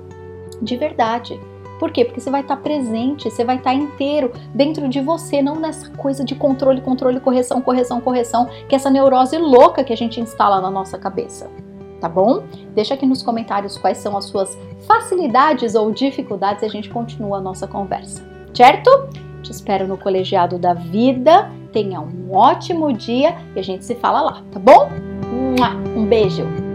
De 0.63 0.75
verdade. 0.75 1.39
Por 1.79 1.93
quê? 1.93 2.07
Porque 2.07 2.19
você 2.19 2.31
vai 2.31 2.41
estar 2.41 2.57
presente, 2.57 3.31
você 3.31 3.45
vai 3.45 3.57
estar 3.57 3.75
inteiro 3.75 4.33
dentro 4.55 4.89
de 4.89 5.03
você, 5.03 5.43
não 5.43 5.57
nessa 5.57 5.91
coisa 5.91 6.25
de 6.25 6.35
controle, 6.35 6.81
controle, 6.81 7.21
correção, 7.21 7.61
correção, 7.61 8.01
correção, 8.01 8.49
que 8.67 8.75
é 8.75 8.77
essa 8.77 8.89
neurose 8.89 9.37
louca 9.37 9.85
que 9.85 9.93
a 9.93 9.97
gente 9.97 10.19
instala 10.19 10.63
na 10.63 10.71
nossa 10.71 10.97
cabeça. 10.97 11.51
tá 12.01 12.09
bom? 12.09 12.45
Deixa 12.75 12.95
aqui 12.95 13.05
nos 13.05 13.23
comentários 13.23 13.77
quais 13.77 13.99
são 13.99 14.17
as 14.17 14.25
suas 14.25 14.57
facilidades 14.87 15.75
ou 15.75 15.91
dificuldades 15.91 16.63
e 16.63 16.67
a 16.67 16.71
gente 16.71 16.89
continua 16.89 17.37
a 17.37 17.41
nossa 17.41 17.67
conversa, 17.67 18.23
certo? 18.55 18.91
Te 19.43 19.51
espero 19.51 19.87
no 19.87 19.99
Colegiado 19.99 20.59
da 20.59 20.73
Vida. 20.73 21.51
Tenha 21.73 22.01
um 22.01 22.35
ótimo 22.35 22.93
dia 22.93 23.37
e 23.55 23.61
a 23.61 23.63
gente 23.63 23.85
se 23.85 23.95
fala 23.95 24.21
lá, 24.21 24.43
tá 24.53 24.59
bom? 24.59 24.91
Um 25.97 26.07
beijo! 26.07 26.66